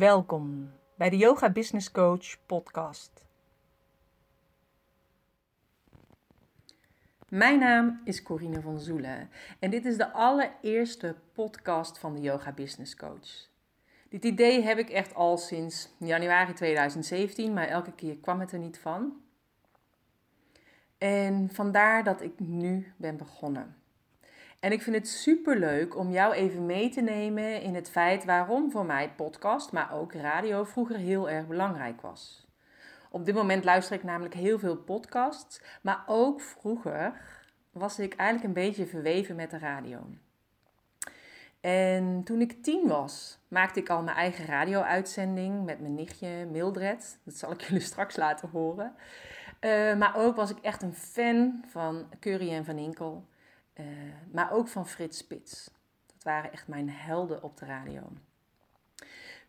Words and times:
Welkom 0.00 0.72
bij 0.96 1.10
de 1.10 1.16
Yoga 1.16 1.50
Business 1.50 1.90
Coach 1.90 2.46
podcast. 2.46 3.24
Mijn 7.28 7.58
naam 7.58 8.00
is 8.04 8.22
Corine 8.22 8.60
van 8.60 8.80
Zoelen 8.80 9.30
en 9.58 9.70
dit 9.70 9.84
is 9.84 9.96
de 9.96 10.12
allereerste 10.12 11.16
podcast 11.32 11.98
van 11.98 12.14
de 12.14 12.20
Yoga 12.20 12.52
Business 12.52 12.96
Coach. 12.96 13.48
Dit 14.08 14.24
idee 14.24 14.62
heb 14.62 14.78
ik 14.78 14.90
echt 14.90 15.14
al 15.14 15.38
sinds 15.38 15.94
januari 15.98 16.52
2017, 16.52 17.52
maar 17.52 17.68
elke 17.68 17.92
keer 17.92 18.16
kwam 18.16 18.40
het 18.40 18.52
er 18.52 18.58
niet 18.58 18.78
van. 18.78 19.22
En 20.98 21.50
vandaar 21.52 22.04
dat 22.04 22.22
ik 22.22 22.38
nu 22.38 22.92
ben 22.96 23.16
begonnen. 23.16 23.79
En 24.60 24.72
ik 24.72 24.82
vind 24.82 24.96
het 24.96 25.08
super 25.08 25.58
leuk 25.58 25.96
om 25.96 26.10
jou 26.10 26.34
even 26.34 26.66
mee 26.66 26.88
te 26.88 27.00
nemen 27.00 27.62
in 27.62 27.74
het 27.74 27.90
feit 27.90 28.24
waarom 28.24 28.70
voor 28.70 28.84
mij 28.84 29.12
podcast, 29.16 29.72
maar 29.72 29.92
ook 29.92 30.12
radio 30.12 30.64
vroeger 30.64 30.96
heel 30.96 31.30
erg 31.30 31.46
belangrijk 31.46 32.00
was. 32.00 32.46
Op 33.10 33.24
dit 33.24 33.34
moment 33.34 33.64
luister 33.64 33.96
ik 33.96 34.02
namelijk 34.02 34.34
heel 34.34 34.58
veel 34.58 34.76
podcasts, 34.76 35.62
maar 35.82 36.02
ook 36.06 36.40
vroeger 36.40 37.12
was 37.72 37.98
ik 37.98 38.14
eigenlijk 38.14 38.48
een 38.48 38.64
beetje 38.64 38.86
verweven 38.86 39.36
met 39.36 39.50
de 39.50 39.58
radio. 39.58 40.06
En 41.60 42.22
toen 42.24 42.40
ik 42.40 42.62
tien 42.62 42.88
was, 42.88 43.38
maakte 43.48 43.80
ik 43.80 43.88
al 43.88 44.02
mijn 44.02 44.16
eigen 44.16 44.46
radio-uitzending 44.46 45.64
met 45.64 45.80
mijn 45.80 45.94
nichtje 45.94 46.46
Mildred. 46.50 47.18
Dat 47.24 47.34
zal 47.34 47.52
ik 47.52 47.60
jullie 47.66 47.82
straks 47.82 48.16
laten 48.16 48.48
horen. 48.48 48.94
Uh, 49.60 49.96
maar 49.96 50.16
ook 50.16 50.36
was 50.36 50.50
ik 50.50 50.58
echt 50.58 50.82
een 50.82 50.94
fan 50.94 51.64
van 51.66 52.06
Curry 52.20 52.52
en 52.52 52.64
Van 52.64 52.78
Inkel. 52.78 53.24
Uh, 53.80 53.86
maar 54.32 54.52
ook 54.52 54.68
van 54.68 54.88
Frits 54.88 55.18
Spits. 55.18 55.70
Dat 56.06 56.22
waren 56.22 56.52
echt 56.52 56.68
mijn 56.68 56.90
helden 56.90 57.42
op 57.42 57.56
de 57.56 57.64
radio. 57.64 58.12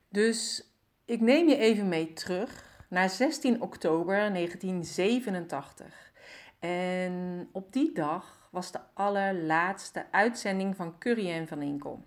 Dus 0.10 0.70
ik 1.06 1.22
neem 1.22 1.48
je 1.48 1.58
even 1.58 1.88
mee 1.90 2.14
terug 2.14 2.70
naar 2.88 3.10
16 3.10 3.62
oktober 3.62 4.16
1987. 4.34 6.12
En 6.60 7.50
op 7.52 7.74
die 7.74 7.94
dag 7.94 8.50
was 8.52 8.72
de 8.72 8.80
allerlaatste 8.94 10.06
uitzending 10.12 10.76
van 10.76 10.98
Curry 10.98 11.32
en 11.32 11.48
Van 11.48 11.62
Inkel. 11.62 12.06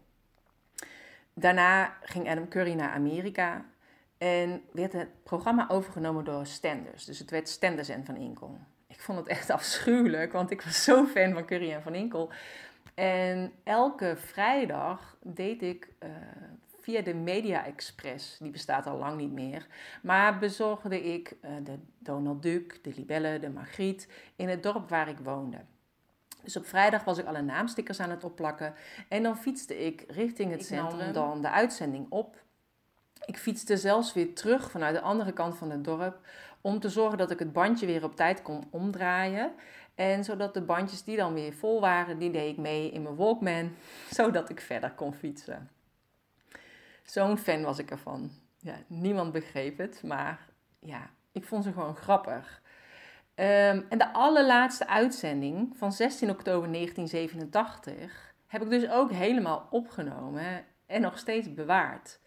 Daarna 1.34 1.96
ging 2.02 2.28
Adam 2.28 2.48
Curry 2.48 2.72
naar 2.72 2.90
Amerika 2.90 3.64
en 4.18 4.62
werd 4.72 4.92
het 4.92 5.22
programma 5.22 5.68
overgenomen 5.68 6.24
door 6.24 6.46
Stenders. 6.46 7.04
Dus 7.04 7.18
het 7.18 7.30
werd 7.30 7.48
Stenders 7.48 7.88
en 7.88 8.04
Van 8.04 8.16
Inkel. 8.16 8.58
Ik 9.04 9.10
vond 9.10 9.26
het 9.26 9.36
echt 9.36 9.50
afschuwelijk, 9.60 10.32
want 10.32 10.50
ik 10.50 10.62
was 10.62 10.84
zo 10.84 11.06
fan 11.06 11.32
van 11.32 11.44
Curry 11.44 11.72
en 11.72 11.82
Van 11.82 11.94
Inkel. 11.94 12.30
En 12.94 13.52
elke 13.64 14.16
vrijdag 14.16 15.16
deed 15.22 15.62
ik 15.62 15.88
uh, 16.02 16.10
via 16.80 17.02
de 17.02 17.14
Media 17.14 17.64
Express, 17.64 18.38
die 18.38 18.50
bestaat 18.50 18.86
al 18.86 18.98
lang 18.98 19.16
niet 19.16 19.32
meer, 19.32 19.66
maar 20.02 20.38
bezorgde 20.38 21.12
ik 21.12 21.36
uh, 21.44 21.50
de 21.64 21.78
Donald 21.98 22.42
Duck, 22.42 22.84
de 22.84 22.92
Libelle, 22.96 23.38
de 23.38 23.50
Margriet 23.50 24.08
in 24.36 24.48
het 24.48 24.62
dorp 24.62 24.88
waar 24.88 25.08
ik 25.08 25.18
woonde. 25.18 25.58
Dus 26.42 26.56
op 26.56 26.66
vrijdag 26.66 27.04
was 27.04 27.18
ik 27.18 27.26
alle 27.26 27.42
naamstickers 27.42 28.00
aan 28.00 28.10
het 28.10 28.24
opplakken 28.24 28.74
en 29.08 29.22
dan 29.22 29.36
fietste 29.36 29.86
ik 29.86 30.04
richting 30.08 30.50
het 30.50 30.60
ik 30.60 30.66
centrum 30.66 31.12
dan 31.12 31.42
de 31.42 31.50
uitzending 31.50 32.06
op. 32.08 32.42
Ik 33.24 33.38
fietste 33.38 33.76
zelfs 33.76 34.12
weer 34.12 34.34
terug 34.34 34.70
vanuit 34.70 34.94
de 34.94 35.00
andere 35.00 35.32
kant 35.32 35.56
van 35.56 35.70
het 35.70 35.84
dorp 35.84 36.18
om 36.64 36.80
te 36.80 36.88
zorgen 36.88 37.18
dat 37.18 37.30
ik 37.30 37.38
het 37.38 37.52
bandje 37.52 37.86
weer 37.86 38.04
op 38.04 38.16
tijd 38.16 38.42
kon 38.42 38.64
omdraaien. 38.70 39.52
En 39.94 40.24
zodat 40.24 40.54
de 40.54 40.62
bandjes 40.62 41.04
die 41.04 41.16
dan 41.16 41.34
weer 41.34 41.52
vol 41.52 41.80
waren, 41.80 42.18
die 42.18 42.30
deed 42.30 42.50
ik 42.50 42.56
mee 42.56 42.90
in 42.90 43.02
mijn 43.02 43.16
Walkman, 43.16 43.74
zodat 44.10 44.50
ik 44.50 44.60
verder 44.60 44.90
kon 44.92 45.14
fietsen. 45.14 45.70
Zo'n 47.02 47.38
fan 47.38 47.62
was 47.62 47.78
ik 47.78 47.90
ervan. 47.90 48.30
Ja, 48.58 48.74
niemand 48.86 49.32
begreep 49.32 49.78
het, 49.78 50.02
maar 50.02 50.48
ja, 50.78 51.10
ik 51.32 51.44
vond 51.44 51.64
ze 51.64 51.72
gewoon 51.72 51.96
grappig. 51.96 52.62
Um, 53.34 53.86
en 53.88 53.98
de 53.98 54.12
allerlaatste 54.12 54.86
uitzending 54.86 55.76
van 55.76 55.92
16 55.92 56.30
oktober 56.30 56.72
1987 56.72 58.34
heb 58.46 58.62
ik 58.62 58.70
dus 58.70 58.90
ook 58.90 59.10
helemaal 59.10 59.66
opgenomen 59.70 60.64
en 60.86 61.00
nog 61.00 61.18
steeds 61.18 61.54
bewaard. 61.54 62.20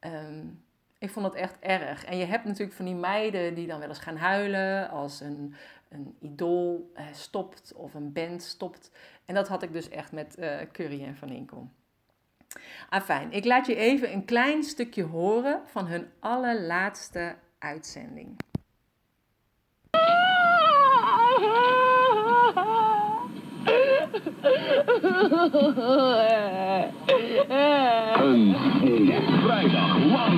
Um, 0.00 0.64
ik 1.06 1.12
vond 1.12 1.26
het 1.26 1.34
echt 1.34 1.56
erg. 1.60 2.04
En 2.04 2.16
je 2.16 2.24
hebt 2.24 2.44
natuurlijk 2.44 2.76
van 2.76 2.84
die 2.84 2.94
meiden 2.94 3.54
die 3.54 3.66
dan 3.66 3.78
wel 3.78 3.88
eens 3.88 3.98
gaan 3.98 4.16
huilen 4.16 4.90
als 4.90 5.20
een, 5.20 5.54
een 5.88 6.16
idool 6.20 6.90
eh, 6.94 7.04
stopt 7.12 7.72
of 7.74 7.94
een 7.94 8.12
band 8.12 8.42
stopt. 8.42 8.90
En 9.24 9.34
dat 9.34 9.48
had 9.48 9.62
ik 9.62 9.72
dus 9.72 9.88
echt 9.88 10.12
met 10.12 10.36
uh, 10.38 10.56
Curry 10.72 11.04
en 11.04 11.16
Van 11.16 11.28
Inkel. 11.28 11.68
Afijn, 12.88 13.32
ik 13.32 13.44
laat 13.44 13.66
je 13.66 13.74
even 13.74 14.12
een 14.12 14.24
klein 14.24 14.62
stukje 14.62 15.04
horen 15.04 15.60
van 15.64 15.86
hun 15.86 16.08
allerlaatste 16.20 17.34
uitzending. 17.58 18.36
Een 28.22 28.56
vrijdag 29.42 29.98
lang. 30.04 30.36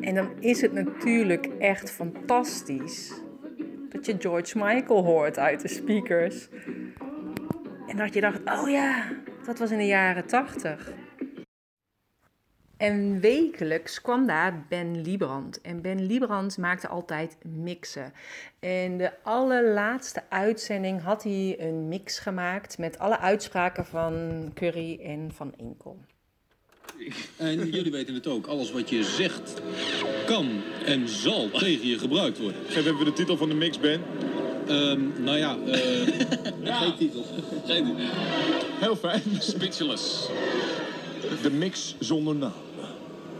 En 0.00 0.14
dan 0.14 0.30
is 0.40 0.60
het 0.60 0.72
natuurlijk 0.72 1.46
echt 1.58 1.90
fantastisch 1.90 3.22
dat 3.88 4.06
je 4.06 4.16
George 4.18 4.58
Michael 4.58 5.04
hoort 5.04 5.38
uit 5.38 5.60
de 5.60 5.68
speakers. 5.68 6.48
En 7.86 7.96
dat 7.96 8.14
je 8.14 8.20
dacht, 8.20 8.40
oh 8.44 8.70
ja, 8.70 9.04
dat 9.44 9.58
was 9.58 9.70
in 9.70 9.78
de 9.78 9.86
jaren 9.86 10.26
tachtig. 10.26 10.92
En 12.82 13.20
wekelijks 13.20 14.00
kwam 14.00 14.26
daar 14.26 14.64
Ben 14.68 15.02
Liebrand. 15.02 15.60
En 15.60 15.82
Ben 15.82 16.06
Liebrand 16.06 16.58
maakte 16.58 16.88
altijd 16.88 17.36
mixen. 17.44 18.12
En 18.60 18.98
de 18.98 19.10
allerlaatste 19.22 20.22
uitzending 20.28 21.02
had 21.02 21.22
hij 21.22 21.56
een 21.58 21.88
mix 21.88 22.18
gemaakt 22.18 22.78
met 22.78 22.98
alle 22.98 23.18
uitspraken 23.18 23.86
van 23.86 24.50
Curry 24.54 25.00
en 25.02 25.30
van 25.34 25.52
Inkel. 25.56 25.98
En 27.36 27.70
jullie 27.70 27.92
weten 27.92 28.14
het 28.14 28.26
ook, 28.26 28.46
alles 28.46 28.72
wat 28.72 28.90
je 28.90 29.04
zegt 29.04 29.62
kan 30.26 30.60
en 30.84 31.08
zal 31.08 31.50
tegen 31.50 31.86
je 31.86 31.98
gebruikt 31.98 32.38
worden. 32.38 32.60
Geef 32.66 32.86
even 32.86 33.04
de 33.04 33.12
titel 33.12 33.36
van 33.36 33.48
de 33.48 33.54
mix, 33.54 33.78
Ben. 33.78 34.02
Um, 34.68 35.12
nou 35.18 35.36
ja, 35.38 35.56
uh, 35.66 36.80
geen 36.80 36.96
titel. 36.96 37.24
Geen 37.64 37.84
titel. 37.84 38.04
Heel 38.80 38.96
fijn. 38.96 39.22
Speechless. 39.38 40.28
De 41.42 41.50
mix 41.50 41.96
zonder 41.98 42.34
naam. 42.34 42.71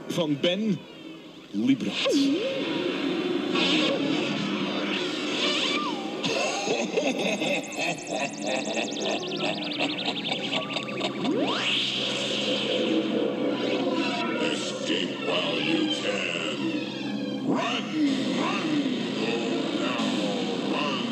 Van 0.09 0.35
Ben 0.41 0.79
Liebrandt. 1.53 2.07
Escape 14.43 15.19
while 15.27 15.61
you 15.61 15.95
can. 16.03 16.59
Run, 17.47 17.85
run, 18.39 18.69
go 19.19 19.33
now, 19.81 20.07
run. 20.73 21.07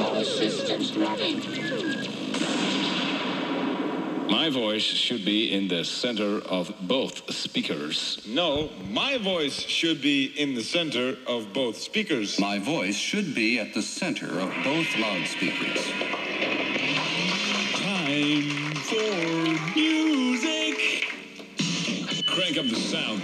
All 0.00 0.24
systems 0.24 0.96
running. 0.96 1.65
My 4.28 4.50
voice 4.50 4.82
should 4.82 5.24
be 5.24 5.52
in 5.52 5.68
the 5.68 5.84
center 5.84 6.40
of 6.40 6.74
both 6.80 7.32
speakers. 7.32 8.20
No, 8.26 8.70
my 8.90 9.18
voice 9.18 9.60
should 9.60 10.02
be 10.02 10.32
in 10.36 10.54
the 10.54 10.62
center 10.62 11.16
of 11.28 11.52
both 11.52 11.76
speakers. 11.76 12.40
My 12.40 12.58
voice 12.58 12.96
should 12.96 13.34
be 13.34 13.60
at 13.60 13.72
the 13.72 13.82
center 13.82 14.26
of 14.40 14.52
both 14.64 14.86
loudspeakers. 14.98 15.80
Time 17.74 18.74
for 18.86 19.74
music. 19.76 21.06
Crank 22.26 22.58
up 22.58 22.66
the 22.66 22.76
sound. 22.76 23.22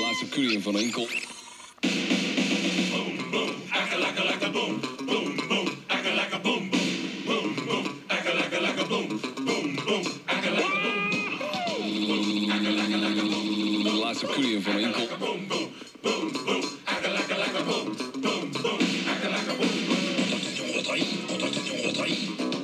Laatste 0.00 0.32
Curry 0.32 0.56
van 0.56 0.74
Enkel. 0.74 1.33
Laatste 14.44 14.60
Curry 14.60 14.62
van 14.62 14.76
Enkel. 14.76 15.08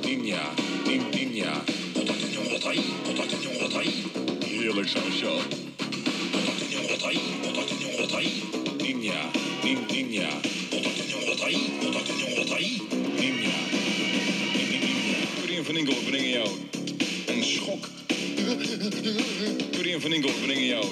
Ninja, 0.01 0.41
nin, 0.85 1.01
ninja. 1.11 1.61
Heerlijk 4.39 4.89
Van 15.63 15.77
Inkel 15.77 15.95
jou 16.29 16.47
een 17.27 17.43
schok. 17.43 17.87
Van 19.99 20.13
Inkel 20.13 20.31
brengen 20.41 20.65
jou 20.65 20.85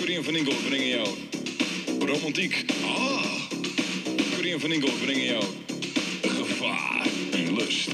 Curry 0.00 0.16
en 0.16 0.24
Van 0.24 0.36
Inkel 0.36 0.54
brengen 0.68 0.88
jou 0.88 1.08
romantiek. 1.98 2.64
Ah. 2.84 3.24
En 4.52 4.60
Van 4.60 4.72
Inkel 4.72 4.90
brengen 5.04 5.24
jou 5.24 5.44
gevaar 6.20 7.06
en 7.32 7.54
lust. 7.54 7.88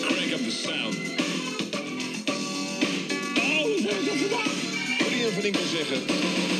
Crank 0.00 0.32
up 0.32 0.40
the 0.44 0.50
sound. 0.50 0.96
Oh, 3.36 3.62
hoe 3.62 3.80
zijn 3.80 3.96
we 3.96 4.04
dat 4.04 4.16
vandaag? 4.16 4.52
En 5.26 5.32
Van 5.32 5.44
Inkel 5.44 5.62
zeggen... 5.72 6.06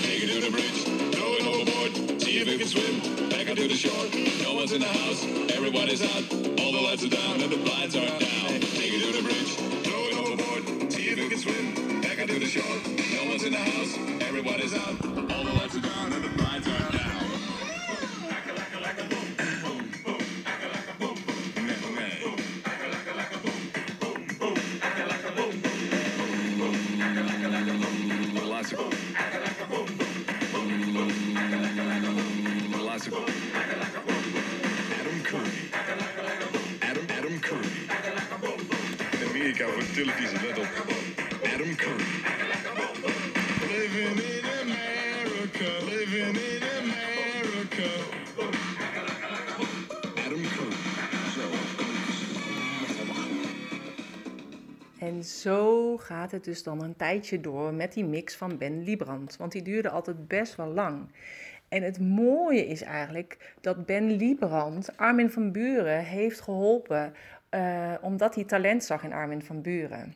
Take 0.03 0.23
it 0.25 0.31
to 0.33 0.41
the 0.41 0.51
bridge, 0.51 0.85
throw 1.11 1.33
it 1.35 1.47
overboard, 1.47 2.23
see 2.23 2.41
if 2.41 2.47
you 2.49 2.59
can 2.59 2.69
swim. 2.69 3.01
Back 3.29 3.49
up 3.49 3.57
the 3.57 3.77
shore, 3.77 4.07
no 4.43 4.55
one's 4.55 4.73
in 4.73 4.81
the 4.81 4.87
house, 4.87 5.25
everybody's 5.49 6.03
out, 6.03 6.25
all 6.61 6.73
the 6.73 6.81
lights 6.81 7.05
are 7.05 7.11
down 7.11 7.41
and 7.43 7.51
the 7.51 7.59
blinds 7.59 7.95
are 7.95 8.07
down. 8.07 8.61
Take 8.79 8.93
it 8.95 9.03
to 9.05 9.13
the 9.13 9.23
bridge, 9.23 9.53
throw 9.85 10.07
it 10.09 10.12
you 11.19 11.29
can 11.29 11.39
swim. 11.39 12.01
Back 12.01 12.21
up 12.21 12.29
to 12.29 12.39
the 12.39 12.47
shore, 12.47 12.65
no 12.65 13.29
one's 13.29 13.45
in 13.45 13.53
the 13.53 13.59
house, 13.59 13.99
everybody's 14.23 14.73
out, 14.75 15.05
all 15.05 15.45
the 15.45 15.53
lights 15.53 15.77
are 15.77 15.81
down 15.81 16.13
and 16.13 16.25
the 16.25 16.29
blinds 16.31 16.69
are 16.69 16.93
down. 16.93 17.03
Adam 35.01 35.23
Curry. 35.25 35.51
Adam, 36.81 37.07
Adam 37.11 37.41
Curry. 37.41 37.73
Amerika 39.43 39.67
voor 39.67 39.83
televisie, 39.95 40.41
let 40.47 40.59
op. 40.59 40.82
En 55.13 55.25
zo 55.25 55.97
gaat 55.99 56.31
het 56.31 56.45
dus 56.45 56.63
dan 56.63 56.83
een 56.83 56.97
tijdje 56.97 57.41
door 57.41 57.75
met 57.75 57.93
die 57.93 58.05
mix 58.05 58.37
van 58.37 58.59
Ben 58.59 58.83
Liebrand. 58.83 59.37
Want 59.37 59.53
die 59.53 59.63
duurde 59.63 59.91
altijd 59.91 60.29
best 60.29 60.57
wel 60.57 60.67
lang. 60.67 61.13
En 61.69 61.83
het 61.83 62.01
mooie 62.01 62.67
is 62.67 62.83
eigenlijk 62.83 63.55
dat 63.61 63.87
Ben 63.87 64.11
Liebrand 64.11 64.97
Armin 64.97 65.31
van 65.31 65.53
Buren 65.53 66.05
heeft 66.05 66.41
geholpen. 66.41 67.15
eh, 67.49 67.95
omdat 68.01 68.35
hij 68.35 68.45
talent 68.45 68.85
zag 68.85 69.05
in 69.05 69.13
Armin 69.13 69.43
van 69.43 69.63
Buren. 69.63 70.15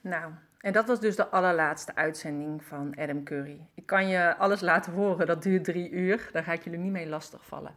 Nou, 0.00 0.32
en 0.58 0.72
dat 0.72 0.86
was 0.86 1.00
dus 1.00 1.16
de 1.16 1.28
allerlaatste 1.28 1.94
uitzending 1.94 2.64
van 2.64 2.94
Adam 2.98 3.24
Curry. 3.24 3.66
Ik 3.74 3.86
kan 3.86 4.08
je 4.08 4.36
alles 4.36 4.60
laten 4.60 4.92
horen, 4.92 5.26
dat 5.26 5.42
duurt 5.42 5.64
drie 5.64 5.90
uur. 5.90 6.28
Daar 6.32 6.44
ga 6.44 6.52
ik 6.52 6.64
jullie 6.64 6.78
niet 6.78 6.92
mee 6.92 7.08
lastigvallen. 7.08 7.74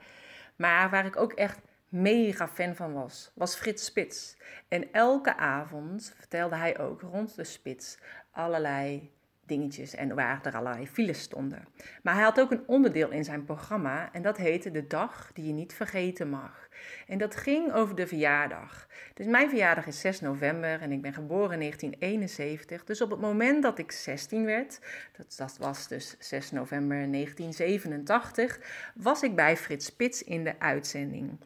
Maar 0.55 0.89
waar 0.89 1.05
ik 1.05 1.17
ook 1.17 1.33
echt 1.33 1.59
mega 2.01 2.47
fan 2.47 2.75
van 2.75 2.93
was, 2.93 3.31
was 3.33 3.55
Frits 3.55 3.85
Spits. 3.85 4.37
En 4.67 4.91
elke 4.91 5.37
avond 5.37 6.13
vertelde 6.17 6.55
hij 6.55 6.79
ook 6.79 7.01
rond 7.01 7.35
de 7.35 7.43
Spits 7.43 7.97
allerlei 8.31 9.13
dingetjes 9.45 9.95
en 9.95 10.15
waar 10.15 10.39
er 10.43 10.55
allerlei 10.55 10.87
files 10.87 11.21
stonden. 11.21 11.67
Maar 12.03 12.13
hij 12.13 12.23
had 12.23 12.39
ook 12.39 12.51
een 12.51 12.67
onderdeel 12.67 13.11
in 13.11 13.23
zijn 13.23 13.43
programma 13.43 14.13
en 14.13 14.21
dat 14.21 14.37
heette 14.37 14.71
De 14.71 14.87
Dag 14.87 15.31
die 15.33 15.47
je 15.47 15.53
niet 15.53 15.73
vergeten 15.73 16.29
mag. 16.29 16.69
En 17.07 17.17
dat 17.17 17.35
ging 17.35 17.73
over 17.73 17.95
de 17.95 18.07
verjaardag. 18.07 18.87
Dus 19.13 19.25
mijn 19.25 19.49
verjaardag 19.49 19.85
is 19.85 19.99
6 19.99 20.21
november 20.21 20.81
en 20.81 20.91
ik 20.91 21.01
ben 21.01 21.13
geboren 21.13 21.51
in 21.51 21.59
1971. 21.59 22.83
Dus 22.83 23.01
op 23.01 23.09
het 23.09 23.19
moment 23.19 23.63
dat 23.63 23.79
ik 23.79 23.91
16 23.91 24.45
werd, 24.45 24.79
dat, 25.17 25.35
dat 25.37 25.57
was 25.57 25.87
dus 25.87 26.15
6 26.19 26.51
november 26.51 27.11
1987, 27.11 28.59
was 28.95 29.23
ik 29.23 29.35
bij 29.35 29.57
Frits 29.57 29.85
Spits 29.85 30.23
in 30.23 30.43
de 30.43 30.59
uitzending. 30.59 31.39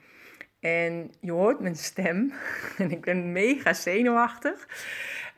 En 0.60 1.12
je 1.20 1.32
hoort 1.32 1.60
mijn 1.60 1.76
stem 1.76 2.34
en 2.78 2.92
ik 2.92 3.02
ben 3.02 3.32
mega 3.32 3.74
zenuwachtig. 3.74 4.68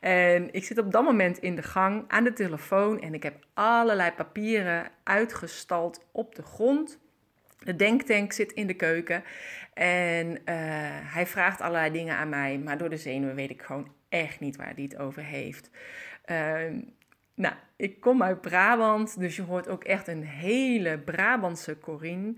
En 0.00 0.52
ik 0.52 0.64
zit 0.64 0.78
op 0.78 0.92
dat 0.92 1.04
moment 1.04 1.38
in 1.38 1.56
de 1.56 1.62
gang 1.62 2.04
aan 2.08 2.24
de 2.24 2.32
telefoon 2.32 3.00
en 3.00 3.14
ik 3.14 3.22
heb 3.22 3.46
allerlei 3.54 4.10
papieren 4.10 4.90
uitgestald 5.02 6.04
op 6.12 6.34
de 6.34 6.42
grond. 6.42 6.98
De 7.58 7.76
denktank 7.76 8.32
zit 8.32 8.52
in 8.52 8.66
de 8.66 8.74
keuken 8.74 9.24
en 9.74 10.44
eh, 10.44 10.54
hij 11.14 11.26
vraagt 11.26 11.60
allerlei 11.60 11.92
dingen 11.92 12.16
aan 12.16 12.28
mij, 12.28 12.58
maar 12.58 12.78
door 12.78 12.90
de 12.90 12.96
zenuwen 12.96 13.34
weet 13.34 13.50
ik 13.50 13.62
gewoon 13.62 13.92
echt 14.08 14.40
niet 14.40 14.56
waar 14.56 14.72
hij 14.74 14.82
het 14.82 14.96
over 14.96 15.22
heeft. 15.24 15.70
Ehm, 16.24 16.80
nou, 17.34 17.54
ik 17.76 18.00
kom 18.00 18.22
uit 18.22 18.40
Brabant, 18.40 19.20
dus 19.20 19.36
je 19.36 19.42
hoort 19.42 19.68
ook 19.68 19.84
echt 19.84 20.08
een 20.08 20.24
hele 20.24 20.98
Brabantse 20.98 21.78
Corine. 21.78 22.34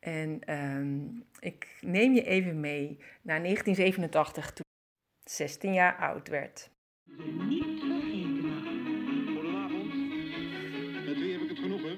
En 0.00 0.40
ehm, 0.44 0.98
ik 1.38 1.76
neem 1.80 2.14
je 2.14 2.22
even 2.22 2.60
mee 2.60 2.98
naar 3.22 3.42
1987, 3.42 4.52
toen 4.52 4.64
ik 5.24 5.30
16 5.30 5.72
jaar 5.72 5.96
oud 5.96 6.28
werd. 6.28 6.70
Goedenavond. 9.34 9.94
Met 11.04 11.18
wie 11.18 11.32
heb 11.32 11.40
ik 11.40 11.48
het 11.48 11.58
genoegen? 11.58 11.96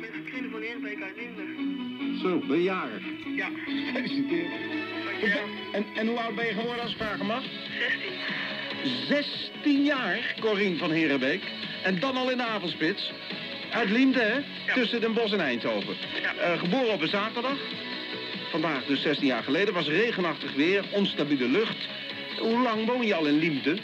Met 0.00 0.10
Katrine 0.10 0.48
van 0.50 0.60
Eerbeek 0.60 1.02
uit 1.02 1.16
Limburg. 1.16 2.20
Zo, 2.20 2.38
ben 2.46 2.56
je 2.56 2.62
jarig. 2.62 3.02
Ja, 3.36 3.48
Gefeliciteerd. 3.48 4.52
En, 5.72 5.84
en 5.96 6.06
hoe 6.06 6.20
oud 6.20 6.34
ben 6.34 6.46
je 6.46 6.52
geworden 6.52 6.82
als 6.82 6.90
ik 6.92 6.96
vragen 6.96 7.26
mag? 7.26 7.42
16. 7.42 7.52
16 9.62 9.84
jaar, 9.84 10.36
Corine 10.40 10.76
van 10.76 10.90
Herenbeek. 10.90 11.42
En 11.82 12.00
dan 12.00 12.16
al 12.16 12.30
in 12.30 12.36
de 12.36 12.42
avondspits. 12.42 13.12
Uit 13.70 13.90
Liemde, 13.90 14.20
hè? 14.20 14.40
Tussen 14.74 15.00
Den 15.00 15.12
Bosch 15.12 15.32
en 15.32 15.40
Eindhoven. 15.40 15.96
Ja. 16.22 16.34
Eh, 16.34 16.58
geboren 16.58 16.92
op 16.92 17.00
een 17.00 17.08
zaterdag. 17.08 17.56
Vandaag 18.50 18.84
dus 18.84 19.02
16 19.02 19.26
jaar 19.26 19.42
geleden. 19.42 19.74
Was 19.74 19.88
regenachtig 19.88 20.54
weer, 20.54 20.84
onstabiele 20.90 21.48
lucht. 21.48 21.76
Hoe 22.38 22.62
lang 22.62 22.86
woon 22.86 23.06
je 23.06 23.14
al 23.14 23.26
in 23.26 23.38
Liemde? 23.38 23.76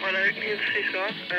Maar 0.00 0.12
dat 0.12 0.20
heb 0.20 0.36
ik 0.36 0.48
niet 0.48 0.56
precies 0.56 0.90
gehad. 0.90 1.12
Eh, 1.28 1.38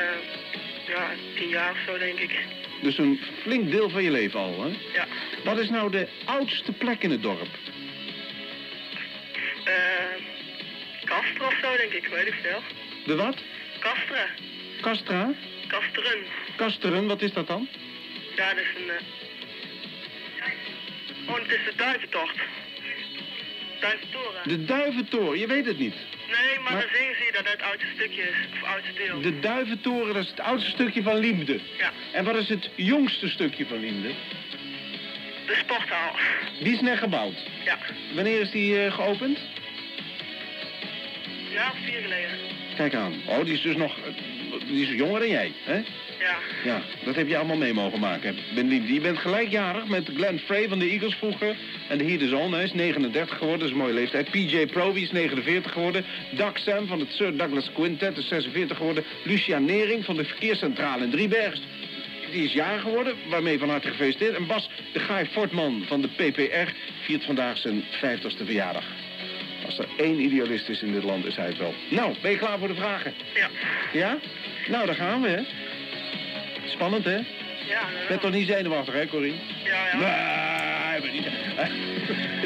ja, 0.88 1.10
10 1.36 1.48
jaar 1.48 1.70
of 1.70 1.78
zo 1.86 1.98
denk 1.98 2.18
ik. 2.18 2.38
Dus 2.82 2.98
een 2.98 3.20
flink 3.42 3.70
deel 3.70 3.90
van 3.90 4.02
je 4.02 4.10
leven 4.10 4.40
al, 4.40 4.62
hè? 4.62 4.68
Ja. 4.92 5.06
Wat 5.44 5.58
is 5.58 5.68
nou 5.68 5.90
de 5.90 6.08
oudste 6.24 6.72
plek 6.72 7.02
in 7.02 7.10
het 7.10 7.22
dorp? 7.22 7.48
Eh, 9.64 9.72
Kastre 11.04 11.46
of 11.46 11.58
zo 11.62 11.76
denk 11.76 11.92
ik, 11.92 12.06
weet 12.06 12.26
ik 12.26 12.34
veel. 12.42 12.60
De 13.06 13.14
wat? 13.14 13.36
Kastre. 13.78 14.26
Castra? 14.80 15.32
Kasteren. 15.66 16.18
Kasteren, 16.56 17.06
wat 17.06 17.22
is 17.22 17.32
dat 17.32 17.46
dan? 17.46 17.68
Ja, 18.36 18.48
dat 18.54 18.58
is 18.64 18.82
een... 18.82 18.88
eh, 18.90 19.00
Oh, 21.28 21.34
het 21.34 21.50
is 21.50 21.64
de 21.64 21.72
duiventocht. 21.76 22.36
Duiventoren. 23.80 24.40
De 24.48 24.64
Duiventoren, 24.64 25.38
je 25.38 25.46
weet 25.46 25.66
het 25.66 25.78
niet. 25.78 25.94
Nee, 25.94 26.58
maar, 26.58 26.72
Maar- 26.72 26.82
dan 26.82 26.90
zingen 26.96 27.14
ze 27.14 27.30
dat 27.32 27.48
het 27.52 27.62
oudste 27.62 27.86
stukje 27.94 28.22
is. 28.22 28.34
Of 28.52 28.62
oudste 28.68 28.92
deel. 28.92 29.20
De 29.20 29.38
Duiventoren, 29.40 30.14
dat 30.14 30.22
is 30.22 30.30
het 30.30 30.40
oudste 30.40 30.70
stukje 30.70 31.02
van 31.02 31.16
Liemde. 31.16 31.60
Ja, 31.78 31.92
En 32.12 32.24
wat 32.24 32.36
is 32.36 32.48
het 32.48 32.70
jongste 32.74 33.28
stukje 33.28 33.66
van 33.66 33.78
Liemde? 33.80 34.08
de 35.46 35.54
sporthal. 35.58 36.12
Die 36.62 36.72
is 36.72 36.80
net 36.80 36.98
gebouwd. 36.98 37.34
Ja, 37.64 37.78
Wanneer 38.14 38.40
is 38.40 38.50
die 38.50 38.84
eh, 38.84 38.92
geopend? 38.94 39.38
of 41.56 41.76
vier 41.84 42.00
geleden. 42.00 42.30
Kijk 42.76 42.94
aan. 42.94 43.14
Oh, 43.26 43.44
die 43.44 43.52
is 43.54 43.60
dus 43.62 43.76
nog... 43.76 43.96
Die 44.58 44.82
is 44.82 44.88
jonger 44.88 45.20
dan 45.20 45.28
jij, 45.28 45.52
hè? 45.64 45.74
Ja, 46.18 46.36
Ja, 46.64 46.82
dat 47.04 47.14
heb 47.14 47.28
je 47.28 47.36
allemaal 47.36 47.56
mee 47.56 47.72
mogen 47.72 48.00
maken. 48.00 48.36
Ben. 48.54 48.92
Je 48.92 49.00
bent 49.00 49.18
gelijkjarig 49.18 49.86
met 49.86 50.10
Glenn 50.14 50.38
Frey 50.38 50.68
van 50.68 50.78
de 50.78 50.88
Eagles 50.88 51.14
vroeger. 51.14 51.56
En 51.88 51.98
de 51.98 52.04
Heat 52.04 52.20
is 52.20 52.32
on, 52.32 52.52
hij 52.52 52.64
is 52.64 52.72
39 52.72 53.36
geworden, 53.36 53.58
dat 53.58 53.68
is 53.68 53.74
een 53.74 53.80
mooie 53.80 53.92
leeftijd. 53.92 54.30
PJ 54.30 54.66
Proby 54.66 55.00
is 55.00 55.10
49 55.10 55.72
geworden. 55.72 56.04
Doug 56.30 56.58
Sam 56.58 56.86
van 56.86 57.00
het 57.00 57.12
Sir 57.12 57.36
Douglas 57.36 57.72
Quintet 57.72 58.16
is 58.16 58.28
46 58.28 58.76
geworden. 58.76 59.04
Lucia 59.24 59.58
Nering 59.58 60.04
van 60.04 60.16
de 60.16 60.24
verkeerscentrale 60.24 61.04
in 61.04 61.10
Driebergen. 61.10 61.60
Die 62.30 62.44
is 62.44 62.52
jaar 62.52 62.78
geworden, 62.78 63.14
waarmee 63.28 63.58
van 63.58 63.68
harte 63.68 63.88
gefeliciteerd. 63.88 64.36
En 64.36 64.46
Bas 64.46 64.68
de 64.92 64.98
Gaai 64.98 65.26
Fortman 65.26 65.84
van 65.86 66.00
de 66.00 66.08
PPR 66.08 66.72
viert 67.00 67.24
vandaag 67.24 67.56
zijn 67.56 67.82
50ste 67.82 68.44
verjaardag. 68.44 68.84
Als 69.76 69.86
er 69.86 70.04
één 70.04 70.20
idealist 70.20 70.68
is 70.68 70.82
in 70.82 70.92
dit 70.92 71.02
land, 71.02 71.24
is 71.26 71.36
hij 71.36 71.46
het 71.46 71.58
wel. 71.58 71.74
Nou, 71.88 72.14
ben 72.20 72.30
je 72.30 72.38
klaar 72.38 72.58
voor 72.58 72.68
de 72.68 72.74
vragen? 72.74 73.14
ja. 73.34 73.48
Ja? 73.92 74.18
Nou, 74.68 74.86
daar 74.86 74.94
gaan 74.94 75.22
we, 75.22 75.28
hè? 75.28 75.42
Spannend, 76.64 77.04
hè? 77.04 77.14
Ja, 77.14 77.20
Je 78.00 78.04
bent 78.08 78.20
toch 78.20 78.30
niet 78.30 78.46
zenuwachtig, 78.46 78.94
hè, 78.94 79.06
Corine? 79.06 79.36
ja, 79.64 79.86
ja. 79.86 79.96
Nee, 79.96 81.00
maar 81.00 81.12
niet. 81.12 81.26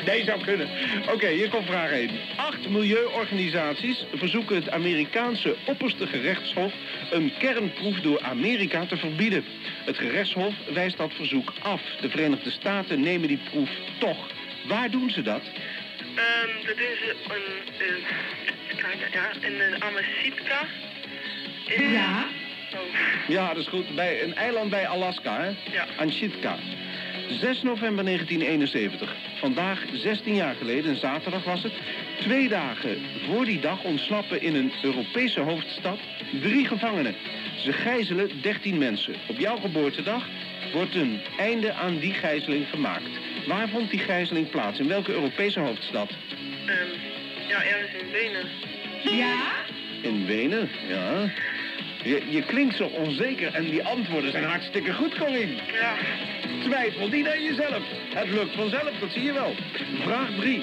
Nee, 0.07 0.25
zou 0.25 0.41
kunnen. 0.45 0.69
Oké, 1.13 1.29
hier 1.29 1.49
komt 1.49 1.67
vraag 1.67 1.91
1. 1.91 2.11
Acht 2.37 2.69
milieuorganisaties 2.69 4.05
verzoeken 4.15 4.57
het 4.57 4.71
Amerikaanse 4.71 5.57
opperste 5.65 6.07
gerechtshof 6.07 6.73
een 7.11 7.33
kernproef 7.39 8.01
door 8.01 8.21
Amerika 8.23 8.85
te 8.87 8.97
verbieden. 8.97 9.45
Het 9.85 9.99
gerechtshof 9.99 10.55
wijst 10.73 10.97
dat 10.97 11.13
verzoek 11.15 11.53
af. 11.63 11.81
De 12.01 12.09
Verenigde 12.09 12.51
Staten 12.51 13.01
nemen 13.01 13.29
die 13.29 13.39
proef 13.51 13.71
toch. 13.99 14.27
Waar 14.67 14.91
doen 14.91 15.11
ze 15.11 15.23
dat? 15.23 15.43
Ehm, 16.17 16.67
dat 16.67 16.77
is 16.79 16.99
een, 17.29 18.01
ja, 19.13 19.31
een 19.41 19.83
Amasitka. 19.83 20.67
In, 21.67 21.91
Ja. 21.91 22.27
Oh, 22.75 22.81
Ja, 23.29 23.49
dat 23.49 23.57
is 23.57 23.69
goed. 23.69 23.95
Bij 23.95 24.23
een 24.23 24.35
eiland 24.35 24.71
bij 24.71 24.87
Alaska, 24.87 25.41
hè? 25.41 25.73
Ja. 25.73 25.87
Anchitka. 25.97 26.57
6 27.29 27.63
november 27.63 28.05
1971. 28.05 29.15
Vandaag, 29.35 29.83
16 29.93 30.35
jaar 30.35 30.55
geleden, 30.55 30.91
een 30.91 30.97
zaterdag 30.97 31.45
was 31.45 31.63
het. 31.63 31.73
Twee 32.19 32.49
dagen 32.49 32.99
voor 33.27 33.45
die 33.45 33.61
dag 33.61 33.83
ontsnappen 33.83 34.41
in 34.43 34.55
een 34.55 34.73
Europese 34.83 35.41
hoofdstad 35.41 35.99
drie 36.41 36.67
gevangenen. 36.67 37.15
Ze 37.57 37.73
gijzelen 37.73 38.31
13 38.41 38.79
mensen. 38.79 39.15
Op 39.27 39.39
jouw 39.39 39.57
geboortedag 39.57 40.29
wordt 40.73 40.95
een 40.95 41.21
einde 41.39 41.73
aan 41.73 41.99
die 41.99 42.13
gijzeling 42.13 42.69
gemaakt. 42.69 43.11
Waar 43.47 43.69
vond 43.69 43.91
die 43.91 43.99
gijzeling 43.99 44.51
plaats? 44.51 44.79
In 44.79 44.89
welke 44.89 45.13
Europese 45.13 45.61
hoofdstad? 45.61 46.11
ehm, 46.67 46.77
ja, 47.49 47.65
ergens 47.65 48.03
in 48.03 48.11
Wenen. 48.11 48.47
Ja? 49.17 49.35
In 50.03 50.27
Wenen, 50.27 50.69
ja. 50.89 51.31
Je, 52.03 52.23
je 52.29 52.43
klinkt 52.43 52.77
zo 52.77 52.85
onzeker 52.85 53.55
en 53.55 53.65
die 53.65 53.85
antwoorden 53.85 54.31
zijn 54.31 54.45
hartstikke 54.45 54.93
goed, 54.95 55.19
Corine. 55.19 55.55
Ja, 55.73 55.95
Twijfel 56.63 57.09
niet 57.09 57.27
aan 57.27 57.43
jezelf. 57.43 57.83
Het 58.15 58.29
lukt 58.31 58.55
vanzelf, 58.55 58.91
dat 59.01 59.13
zie 59.13 59.23
je 59.23 59.33
wel. 59.33 59.55
Vraag 60.01 60.29
3. 60.37 60.63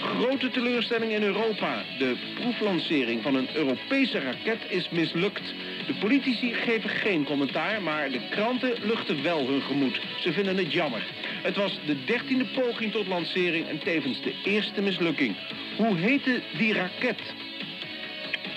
Grote 0.00 0.50
teleurstelling 0.50 1.12
in 1.12 1.22
Europa. 1.22 1.82
De 1.98 2.16
proeflancering 2.34 3.22
van 3.22 3.34
een 3.34 3.48
Europese 3.54 4.18
raket 4.18 4.58
is 4.68 4.88
mislukt. 4.88 5.54
De 5.86 5.94
politici 5.94 6.54
geven 6.54 6.90
geen 6.90 7.24
commentaar, 7.24 7.82
maar 7.82 8.10
de 8.10 8.20
kranten 8.30 8.74
luchten 8.82 9.22
wel 9.22 9.46
hun 9.46 9.62
gemoed. 9.62 10.00
Ze 10.20 10.32
vinden 10.32 10.56
het 10.56 10.72
jammer. 10.72 11.02
Het 11.42 11.56
was 11.56 11.78
de 11.86 12.04
dertiende 12.04 12.44
poging 12.44 12.92
tot 12.92 13.06
lancering 13.06 13.68
en 13.68 13.78
tevens 13.78 14.22
de 14.22 14.34
eerste 14.44 14.82
mislukking. 14.82 15.36
Hoe 15.76 15.96
heette 15.96 16.40
die 16.56 16.72
raket? 16.72 17.20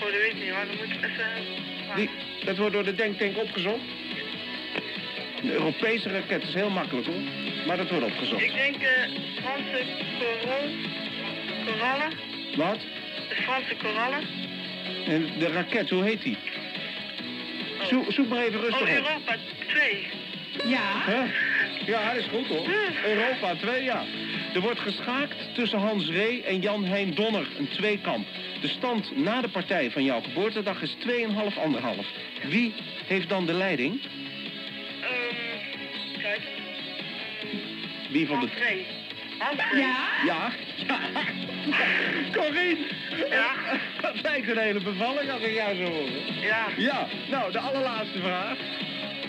dat 0.00 0.20
weet 0.20 0.30
ik 0.30 0.42
niet, 0.42 0.52
maar 0.52 0.66
dan 0.66 0.76
moet 0.76 0.96
ik 0.96 1.02
even... 1.02 1.26
Die, 1.96 2.10
dat 2.44 2.56
wordt 2.56 2.72
door 2.72 2.84
de 2.84 2.94
denktank 2.94 3.36
opgezocht. 3.36 3.82
Een 5.42 5.50
Europese 5.50 6.08
raket 6.08 6.42
is 6.42 6.54
heel 6.54 6.70
makkelijk 6.70 7.06
hoor, 7.06 7.22
maar 7.66 7.76
dat 7.76 7.90
wordt 7.90 8.04
opgezocht. 8.04 8.42
Ik 8.42 8.54
denk 8.54 8.76
eh 8.76 8.90
Franse 9.42 9.84
korol, 10.18 10.70
korallen. 11.66 12.12
Wat? 12.56 12.78
De 13.28 13.34
Franse 13.34 13.74
korallen. 13.82 14.20
En 15.06 15.28
de 15.38 15.46
raket, 15.46 15.90
hoe 15.90 16.04
heet 16.04 16.22
die? 16.22 16.36
Zoek, 17.88 18.12
zoek 18.12 18.28
maar 18.28 18.42
even 18.44 18.60
rustig 18.60 18.80
Oh, 18.82 18.88
op. 18.88 18.94
Europa 18.94 19.36
2. 19.68 20.06
Ja? 20.64 20.80
Hè? 20.82 21.22
Ja, 21.86 22.12
dat 22.14 22.22
is 22.22 22.28
goed 22.28 22.46
hoor. 22.46 22.66
Europa 23.04 23.54
2, 23.54 23.82
ja. 23.84 24.02
Er 24.54 24.60
wordt 24.60 24.80
geschaakt 24.80 25.54
tussen 25.54 25.78
Hans 25.78 26.08
Ree 26.10 26.42
en 26.42 26.60
Jan 26.60 26.84
Hein 26.84 27.14
Donner, 27.14 27.46
een 27.58 27.68
tweekamp. 27.68 28.26
De 28.60 28.68
stand 28.68 29.16
na 29.16 29.40
de 29.40 29.48
partij 29.48 29.90
van 29.90 30.04
jouw 30.04 30.20
geboortedag 30.20 30.82
is 30.82 30.96
2,5 30.98 31.58
anderhalf. 31.62 32.06
Wie 32.48 32.74
heeft 33.06 33.28
dan 33.28 33.46
de 33.46 33.52
leiding? 33.52 34.00
Ehm, 35.02 36.20
kijk. 36.22 36.40
Wie 38.10 38.26
van 38.26 38.40
de... 38.40 38.46
Hans 38.46 38.58
Ree. 38.68 38.86
Hans 39.38 39.60
Ree. 39.72 39.80
Ja? 39.80 39.96
Ja, 40.26 40.50
ja. 40.86 40.98
Corine! 42.32 42.76
Ja. 43.30 43.50
Dat 44.00 44.20
lijkt 44.22 44.48
een 44.48 44.58
hele 44.58 44.80
bevalling 44.80 45.30
als 45.30 45.42
ik 45.42 45.54
jou 45.54 45.76
zo 45.76 45.82
hoor. 45.92 46.08
Ja, 46.40 46.66
Ja, 46.76 47.06
nou, 47.30 47.52
de 47.52 47.58
allerlaatste 47.58 48.18
vraag. 48.20 48.56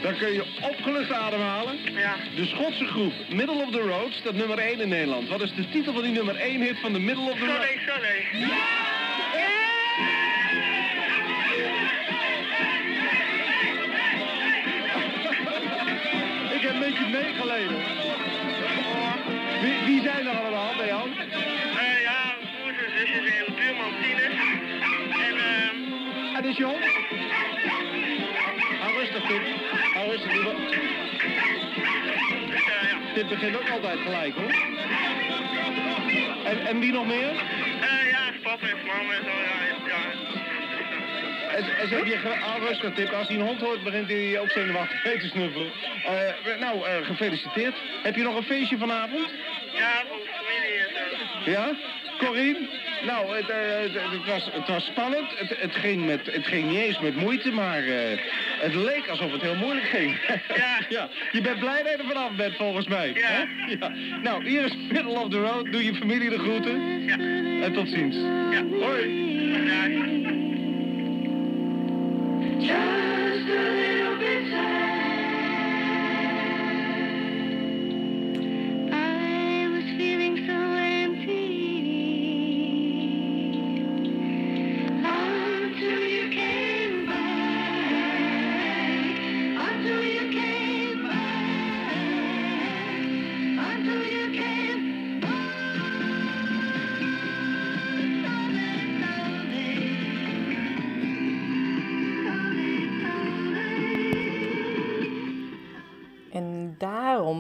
Dan 0.02 0.18
kun 0.18 0.34
je 0.34 0.44
opgelucht 0.62 1.12
ademhalen. 1.12 1.76
ja. 1.96 2.16
De 2.36 2.46
Schotse 2.46 2.86
groep 2.86 3.14
Middle 3.30 3.56
of 3.64 3.72
the 3.72 3.80
Road 3.80 4.12
staat 4.14 4.34
nummer 4.34 4.58
1 4.58 4.80
in 4.80 4.90
Nederland. 4.90 5.28
Wat 5.30 5.42
is 5.42 5.54
de 5.54 5.70
titel 5.70 5.94
van 5.94 6.02
die 6.04 6.12
nummer 6.12 6.36
1 6.36 6.62
hit 6.62 6.80
van 6.80 6.94
de 6.94 7.00
Middle 7.00 7.30
of 7.32 7.38
the 7.40 7.46
Road? 7.46 7.56
Sorry, 7.56 7.80
sorry. 7.86 8.54
Ik 16.56 16.62
heb 16.62 16.74
een 16.74 16.80
beetje 16.80 17.08
meegeleden. 17.12 17.78
Wie, 19.62 19.86
wie 19.86 20.02
zijn 20.02 20.28
er 20.28 20.36
allemaal 20.38 20.74
bij 20.78 20.88
jou? 20.88 21.10
Eh, 21.10 22.02
ja, 22.02 22.36
en 22.68 22.76
zusjes 22.76 22.94
en 23.06 23.45
is 26.48 26.58
je 26.58 26.64
hond? 26.64 26.84
Hou 28.82 28.98
rustig, 29.00 29.28
Pip. 29.28 29.42
Hou 29.94 30.10
rustig, 30.10 30.32
lieve. 30.34 30.56
eh. 32.56 33.14
Dit 33.14 33.28
begint 33.30 33.56
ook 33.56 33.70
altijd 33.70 34.00
gelijk, 34.00 34.36
hoor. 34.36 34.52
En, 36.46 36.66
en 36.66 36.80
wie 36.80 36.92
nog 36.92 37.06
meer? 37.06 37.30
Eh, 37.30 38.10
ja, 38.12 38.20
papa 38.44 38.68
en 38.68 38.78
mama 38.86 39.14
en 39.14 39.24
zo, 39.24 39.30
ja. 39.30 39.88
ja. 39.88 40.04
En, 41.56 41.78
en 41.78 41.88
ze 41.88 41.96
heb 41.96 42.06
je 42.06 42.18
rustig, 42.60 42.94
Tip. 42.94 43.12
Als 43.14 43.28
hij 43.28 43.36
een 43.36 43.42
hond 43.46 43.62
hoort, 43.62 43.84
begint 43.84 44.10
hij 44.10 44.40
ook 44.40 44.50
zenuwachtig 44.50 45.04
mee 45.04 45.18
te 45.20 45.28
snuffelen. 45.28 45.72
Eh, 46.06 46.60
nou, 46.60 46.86
eh, 46.88 47.06
gefeliciteerd. 47.06 47.76
Heb 48.04 48.16
je 48.16 48.24
nog 48.24 48.36
een 48.36 48.44
feestje 48.44 48.78
vanavond? 48.78 49.30
Ja, 49.76 50.04
voor 50.08 50.18
de 50.18 50.30
familie 50.32 50.78
en 50.80 50.90
zo. 51.46 51.52
Ja? 51.52 51.70
Corine? 52.18 52.68
Nou, 53.06 53.36
het, 53.36 53.50
eh, 53.50 53.58
het, 53.80 53.94
het 53.94 54.26
was, 54.26 54.50
het 54.52 54.68
was 54.68 54.86
spannend. 54.86 55.28
Het, 55.36 55.58
het, 55.60 55.76
ging 55.76 56.06
met, 56.06 56.26
het 56.26 56.48
ging 56.48 56.70
niet 56.70 56.80
eens 56.80 57.00
met 57.00 57.16
moeite, 57.16 57.52
maar 57.52 57.84
eh, 57.84 58.18
het 58.60 58.76
leek 58.76 59.08
alsof 59.08 59.32
het 59.32 59.42
heel 59.42 59.56
moeilijk 59.56 59.88
ging. 59.88 60.18
Ja. 60.56 60.80
ja. 60.90 61.10
Je 61.32 61.42
bent 61.42 61.60
blij 61.60 61.84
dat 61.84 61.92
je 61.92 61.98
er 61.98 62.08
vanaf 62.08 62.32
bent, 62.32 62.56
volgens 62.56 62.88
mij. 62.88 63.12
Ja. 63.14 63.28
hè? 63.28 63.44
ja. 63.80 63.92
Nou, 64.22 64.50
hier 64.50 64.64
is 64.64 64.76
Middle 64.92 65.20
of 65.20 65.30
the 65.30 65.40
Road. 65.40 65.72
Doe 65.72 65.84
je 65.84 65.96
familie 65.96 66.30
de 66.30 66.40
groeten. 66.40 67.04
Ja. 67.06 67.18
En 67.66 67.74
tot 67.74 67.90
ziens. 67.90 68.16
Ja. 68.52 68.64
Hoi. 68.80 69.24
Ja. 72.60 73.05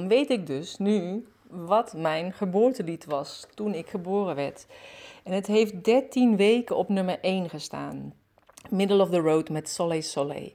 Weet 0.08 0.30
ik 0.30 0.48
dus 0.48 0.78
nu 0.78 1.28
wat 1.50 1.94
mijn 1.94 2.34
geboortelied 2.34 3.06
was 3.06 3.48
toen 3.54 3.74
ik 3.74 3.90
geboren 3.90 4.36
werd. 4.36 4.66
En 5.24 5.32
het 5.32 5.48
heeft 5.48 5.84
13 5.84 6.38
weken 6.38 6.75
op 6.75 6.90
nummer 6.90 7.20
1 7.22 7.50
gestaan. 7.50 8.14
Middle 8.70 9.02
of 9.02 9.10
the 9.10 9.20
Road 9.20 9.50
met 9.50 9.70
Soleil 9.70 10.02
Soleil. 10.02 10.52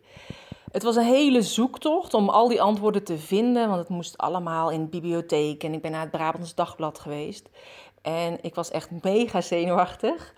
Het 0.73 0.83
was 0.83 0.97
een 0.97 1.05
hele 1.05 1.43
zoektocht 1.43 2.15
om 2.15 2.29
al 2.29 2.49
die 2.49 2.63
antwoorden 2.63 3.05
te 3.05 3.19
vinden, 3.19 3.69
want 3.69 3.81
het 3.81 3.89
moest 3.89 4.19
allemaal 4.19 4.71
in 4.71 4.83
de 4.83 4.89
bibliotheek 4.89 5.65
en 5.65 5.73
ik 5.73 5.83
ben 5.83 5.91
naar 5.91 6.01
het 6.01 6.11
Brabants 6.11 6.55
Dagblad 6.55 6.99
geweest. 6.99 7.49
En 8.03 8.39
ik 8.43 8.55
was 8.55 8.71
echt 8.71 8.91
mega 9.03 9.41
zenuwachtig. 9.41 10.35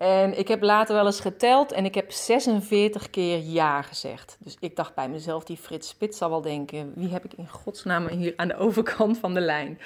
En 0.00 0.38
ik 0.38 0.48
heb 0.48 0.62
later 0.62 0.94
wel 0.94 1.06
eens 1.06 1.20
geteld 1.20 1.72
en 1.72 1.84
ik 1.84 1.94
heb 1.94 2.12
46 2.12 3.10
keer 3.10 3.38
ja 3.38 3.82
gezegd. 3.82 4.36
Dus 4.40 4.56
ik 4.60 4.76
dacht 4.76 4.94
bij 4.94 5.08
mezelf, 5.08 5.44
die 5.44 5.56
Frits 5.56 5.88
Spits 5.88 6.18
zal 6.18 6.30
wel 6.30 6.40
denken, 6.40 6.92
wie 6.94 7.08
heb 7.08 7.24
ik 7.24 7.32
in 7.34 7.48
godsnaam 7.48 8.08
hier 8.08 8.32
aan 8.36 8.48
de 8.48 8.56
overkant 8.56 9.18
van 9.18 9.34
de 9.34 9.40
lijn? 9.40 9.78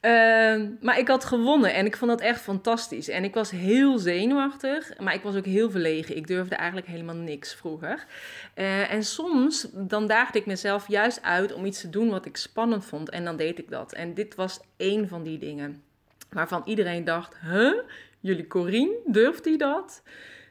Ehm, 0.00 0.70
maar 0.80 0.98
ik 0.98 1.08
had 1.08 1.24
gewonnen 1.24 1.74
en 1.74 1.86
ik 1.86 1.96
vond 1.96 2.10
dat 2.10 2.20
echt 2.20 2.40
fantastisch. 2.40 3.08
En 3.08 3.24
ik 3.24 3.34
was 3.34 3.50
heel 3.50 3.98
zenuwachtig, 3.98 4.98
maar 4.98 5.14
ik 5.14 5.22
was 5.22 5.36
ook 5.36 5.44
heel 5.44 5.70
verlegen. 5.70 6.16
Ik 6.16 6.26
durfde 6.26 6.54
eigenlijk 6.54 6.88
helemaal 6.88 7.14
niks 7.14 7.54
vroeger. 7.54 8.06
Eh, 8.54 8.92
en 8.92 9.04
soms 9.04 9.68
dan 9.72 10.06
daagde 10.06 10.38
ik 10.38 10.46
mezelf 10.46 10.88
juist 10.88 11.22
uit 11.22 11.52
om 11.52 11.64
iets 11.64 11.80
te 11.80 11.90
doen 11.90 12.10
wat 12.10 12.26
ik 12.26 12.36
spannend 12.36 12.84
vond. 12.84 13.10
En 13.10 13.24
dan 13.24 13.36
deed 13.36 13.58
ik 13.58 13.70
dat. 13.70 13.92
En 13.92 14.14
dit 14.14 14.34
was 14.34 14.60
één 14.76 15.08
van 15.08 15.22
die 15.22 15.38
dingen 15.38 15.82
waarvan 16.30 16.62
iedereen 16.64 17.04
dacht, 17.04 17.36
huh? 17.40 17.78
Jullie 18.20 18.46
Corine, 18.46 18.96
durft 19.06 19.44
hij 19.44 19.56
dat? 19.56 20.02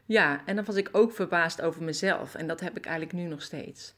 Ja, 0.06 0.42
en 0.46 0.56
dan 0.56 0.66
was 0.66 0.76
ik 0.76 0.90
ook 0.92 1.12
verbaasd 1.12 1.62
over 1.62 1.84
mezelf. 1.84 2.36
En 2.36 2.48
dat 2.48 2.60
heb 2.60 2.78
ik 2.78 2.86
eigenlijk 2.86 3.18
nu 3.18 3.24
nog 3.24 3.42
steeds. 3.42 3.96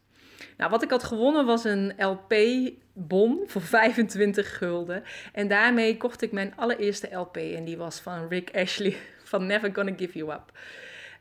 Nou, 0.57 0.71
wat 0.71 0.83
ik 0.83 0.89
had 0.89 1.03
gewonnen 1.03 1.45
was 1.45 1.63
een 1.63 1.93
LP-bon 1.97 3.43
voor 3.45 3.61
25 3.61 4.57
gulden. 4.57 5.03
En 5.33 5.47
daarmee 5.47 5.97
kocht 5.97 6.21
ik 6.21 6.31
mijn 6.31 6.53
allereerste 6.55 7.15
LP. 7.15 7.37
En 7.37 7.65
die 7.65 7.77
was 7.77 7.99
van 7.99 8.27
Rick 8.27 8.55
Ashley 8.55 8.95
van 9.23 9.45
Never 9.45 9.69
Gonna 9.73 9.93
Give 9.97 10.17
You 10.17 10.31
Up. 10.31 10.51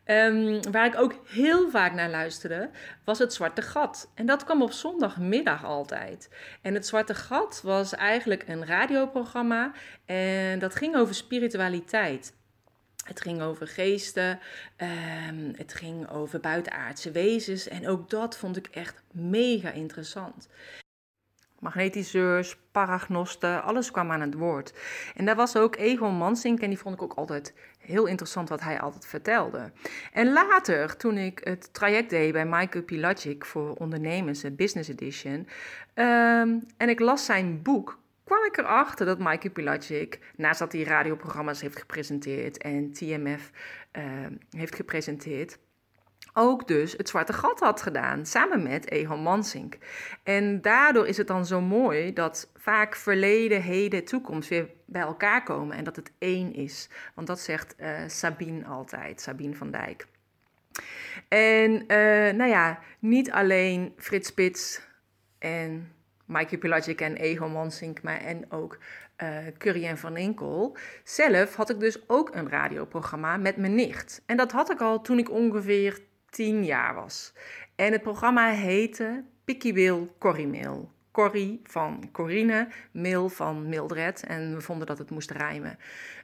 Ehm, 0.05 0.61
waar 0.71 0.87
ik 0.87 1.00
ook 1.00 1.14
heel 1.26 1.71
vaak 1.71 1.93
naar 1.93 2.11
luisterde, 2.11 2.71
was 3.05 3.19
het 3.19 3.33
Zwarte 3.33 3.62
Gat. 3.62 4.11
En 4.14 4.26
dat 4.26 4.45
kwam 4.45 4.62
op 4.62 4.73
zondagmiddag 4.73 5.64
altijd. 5.64 6.31
En 6.62 6.75
het 6.75 6.87
Zwarte 6.87 7.14
Gat 7.14 7.61
was 7.64 7.95
eigenlijk 7.95 8.45
een 8.47 8.67
radioprogramma 8.67 9.73
en 10.05 10.59
dat 10.59 10.75
ging 10.75 10.97
over 10.97 11.14
spiritualiteit. 11.14 12.37
Het 13.08 13.20
ging 13.20 13.42
over 13.42 13.68
geesten, 13.68 14.38
ehm, 14.76 15.52
het 15.56 15.74
ging 15.74 16.10
over 16.10 16.40
buitenaardse 16.40 17.10
wezens 17.10 17.68
en 17.68 17.88
ook 17.88 18.10
dat 18.10 18.36
vond 18.36 18.56
ik 18.56 18.66
echt 18.66 19.02
mega 19.12 19.70
interessant. 19.70 20.48
Magnetiseurs, 21.58 22.56
paragnosten, 22.72 23.62
alles 23.62 23.90
kwam 23.90 24.10
aan 24.10 24.20
het 24.20 24.34
woord. 24.34 24.72
En 25.16 25.24
daar 25.24 25.36
was 25.36 25.56
ook 25.56 25.76
Egon 25.76 26.14
Mansink 26.14 26.60
en 26.60 26.68
die 26.68 26.78
vond 26.78 26.94
ik 26.94 27.02
ook 27.02 27.14
altijd 27.14 27.54
heel 27.78 28.06
interessant 28.06 28.48
wat 28.48 28.60
hij 28.60 28.80
altijd 28.80 29.06
vertelde. 29.06 29.72
En 30.12 30.32
later, 30.32 30.96
toen 30.96 31.18
ik 31.18 31.40
het 31.44 31.72
traject 31.72 32.10
deed 32.10 32.32
bij 32.32 32.46
Michael 32.46 32.84
Pilacic 32.84 33.44
voor 33.44 33.74
ondernemers, 33.74 34.40
de 34.40 34.50
Business 34.50 34.88
Edition, 34.88 35.48
ehm, 35.94 36.58
en 36.76 36.88
ik 36.88 37.00
las 37.00 37.24
zijn 37.24 37.62
boek, 37.62 37.98
kwam 38.28 38.44
ik 38.44 38.56
erachter 38.56 39.06
dat 39.06 39.18
Mikey 39.18 39.50
Pilacic, 39.50 40.18
naast 40.37 40.58
dat 40.58 40.73
hij 40.73 40.82
radioprogramma's 40.82 41.61
heeft 41.61 41.78
gepresenteerd 41.78 42.58
en 42.58 42.92
TMF 42.92 43.50
ehm, 43.90 44.32
heeft 44.50 44.75
gepresenteerd, 44.75 45.58
ook 46.32 46.68
dus 46.68 46.92
het 46.92 47.08
zwarte 47.08 47.32
gat 47.32 47.61
had 47.61 47.82
gedaan, 47.82 48.26
samen 48.26 48.62
met 48.62 48.90
Egon 48.90 49.20
Mansink. 49.20 49.78
En 50.23 50.61
daardoor 50.61 51.06
is 51.06 51.16
het 51.16 51.26
dan 51.26 51.47
zo 51.47 51.61
mooi 51.61 52.12
dat 52.12 52.50
vaak 52.56 52.97
verleden, 52.97 53.62
heden, 53.62 54.04
toekomst 54.04 54.49
weer 54.49 54.68
bij 54.85 55.02
elkaar 55.02 55.42
komen 55.42 55.76
en 55.76 55.85
dat 55.85 55.97
het 55.97 56.12
één 56.18 56.54
is. 56.54 56.88
Want 57.14 57.26
dat 57.26 57.40
zegt 57.40 57.75
uh, 57.78 57.99
Sabine 58.06 58.64
altijd, 58.64 59.20
Sabine 59.20 59.54
van 59.54 59.70
Dijk. 59.70 60.06
En 61.28 61.73
uh, 61.73 62.32
nou 62.32 62.50
ja, 62.50 62.78
niet 62.99 63.30
alleen 63.30 63.92
Frits 63.97 64.28
Spits 64.28 64.80
en 65.38 65.93
Mikey 66.28 66.58
Pelagic 66.58 67.00
en 67.00 67.50
Mansink, 67.52 68.02
maar 68.02 68.21
en 68.21 68.50
ook 68.50 68.78
uh, 69.23 69.36
Curry 69.58 69.84
en 69.84 69.99
Van 69.99 70.17
Inkel. 70.17 70.76
Zelf 71.04 71.54
had 71.54 71.71
ik 71.71 71.80
dus 71.80 72.08
ook 72.08 72.34
een 72.34 72.49
radioprogramma 72.49 73.36
met 73.36 73.56
mijn 73.56 73.75
nicht. 73.75 74.23
En 74.26 74.36
dat 74.36 74.52
had 74.52 74.71
ik 74.71 74.80
al 74.80 75.00
toen 75.00 75.19
ik 75.19 75.30
ongeveer 75.30 76.00
tien 76.30 76.64
jaar 76.64 76.95
was. 76.95 77.32
En 77.76 77.93
het 77.93 78.02
programma 78.02 78.50
heette 78.50 79.25
Picky 79.45 79.73
Wil 79.73 80.17
Corrie 81.10 81.60
van 81.64 82.08
Corine, 82.12 82.69
Mail 82.93 83.28
van 83.28 83.69
Mildred. 83.69 84.25
En 84.26 84.54
we 84.54 84.60
vonden 84.60 84.86
dat 84.86 84.99
het 84.99 85.10
moest 85.10 85.30
rijmen. 85.30 85.78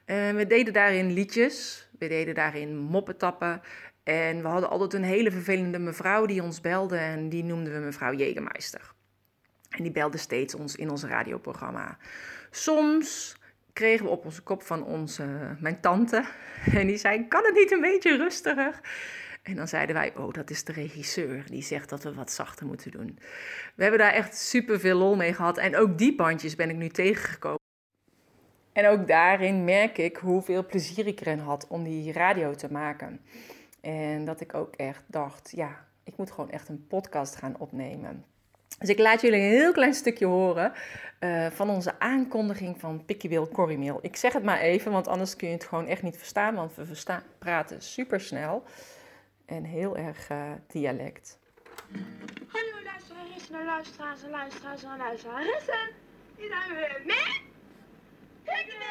Uh, 0.07 0.31
we 0.31 0.47
deden 0.47 0.73
daarin 0.73 1.13
liedjes, 1.13 1.89
we 1.99 2.09
deden 2.09 2.35
daarin 2.35 2.77
moppetappen. 2.77 3.61
En 4.03 4.43
we 4.43 4.49
hadden 4.49 4.71
altijd 4.71 4.93
een 4.93 5.09
hele 5.09 5.31
vervelende 5.31 5.79
mevrouw 5.79 6.27
die 6.27 6.43
ons 6.43 6.61
belde 6.61 6.97
en 6.97 7.29
die 7.29 7.45
noemden 7.45 7.73
we 7.73 7.79
mevrouw 7.79 8.13
Jägermeister. 8.13 8.94
En 9.77 9.83
die 9.83 9.93
belde 9.93 10.19
steeds 10.19 10.55
ons 10.55 10.77
in 10.77 10.91
ons 10.91 11.05
radioprogramma. 11.05 11.97
Soms 12.51 13.37
kregen 13.73 14.05
we 14.05 14.11
op 14.11 14.25
onze 14.25 14.43
kop 14.43 14.63
van 14.63 14.85
onze, 14.85 15.57
mijn 15.61 15.81
tante. 15.81 16.25
En 16.75 16.87
die 16.87 16.97
zei: 16.97 17.29
Kan 17.29 17.45
het 17.45 17.55
niet 17.55 17.73
een 17.73 17.81
beetje 17.81 18.17
rustiger? 18.17 18.81
En 19.43 19.57
dan 19.57 19.69
zeiden 19.69 19.95
wij: 19.95 20.13
Oh, 20.17 20.33
dat 20.33 20.51
is 20.51 20.65
de 20.65 20.73
regisseur. 20.73 21.45
Die 21.51 21.63
zegt 21.63 21.89
dat 21.89 22.03
we 22.03 22.15
wat 22.15 22.33
zachter 22.33 22.67
moeten 22.67 22.91
doen. 22.91 23.19
We 23.75 23.83
hebben 23.83 24.01
daar 24.01 24.13
echt 24.13 24.37
super 24.37 24.81
veel 24.81 24.99
lol 24.99 25.17
mee 25.17 25.35
gehad. 25.35 25.59
En 25.59 25.77
ook 25.77 25.99
die 25.99 26.15
bandjes 26.15 26.55
ben 26.55 26.71
ik 26.71 26.77
nu 26.77 26.89
tegengekomen. 26.89 27.59
En 28.73 28.87
ook 28.89 29.07
daarin 29.07 29.65
merk 29.65 29.99
ik 29.99 30.17
hoeveel 30.17 30.67
plezier 30.67 31.07
ik 31.07 31.21
erin 31.21 31.39
had 31.39 31.67
om 31.69 31.85
die 31.85 32.13
radio 32.13 32.55
te 32.55 32.73
maken. 32.73 33.21
En 33.81 34.25
dat 34.25 34.41
ik 34.41 34.55
ook 34.55 34.75
echt 34.75 35.05
dacht: 35.07 35.53
Ja, 35.55 35.87
ik 36.05 36.17
moet 36.17 36.31
gewoon 36.31 36.51
echt 36.51 36.69
een 36.69 36.87
podcast 36.87 37.37
gaan 37.37 37.59
opnemen. 37.59 38.25
Dus 38.79 38.89
ik 38.89 38.99
laat 38.99 39.21
jullie 39.21 39.41
een 39.41 39.49
heel 39.49 39.73
klein 39.73 39.95
stukje 39.95 40.27
horen 40.27 40.73
uh, 41.21 41.47
van 41.51 41.71
onze 41.71 41.99
aankondiging 41.99 42.81
van 42.81 43.05
Pickywil 43.05 43.49
Corriemeel. 43.49 43.99
Ik 44.03 44.17
zeg 44.17 44.33
het 44.33 44.43
maar 44.43 44.61
even, 44.61 44.93
want 44.93 45.09
anders 45.09 45.37
kun 45.37 45.49
je 45.49 45.55
het 45.55 45.65
gewoon 45.65 45.87
echt 45.87 46.03
niet 46.03 46.17
verstaan, 46.17 46.55
want 46.55 46.75
we 46.75 46.87
verstaan, 46.87 47.23
praten 47.39 47.83
super 47.83 48.21
snel 48.21 48.65
en 49.47 49.65
heel 49.65 49.97
erg 49.97 50.31
uh, 50.31 50.51
dialect. 50.67 51.39
Hallo 52.49 52.85
luisteraars 52.85 53.51
en 53.53 53.65
luisteraars 53.65 54.23
en 54.23 54.31
luisteraars 54.31 54.83
en 54.83 54.97
luisteraressen. 54.99 55.91
Hier 56.37 56.49
zijn 56.49 56.69
we 56.69 56.75
weer 56.75 57.03
met 57.07 57.41
Pickywil 58.43 58.85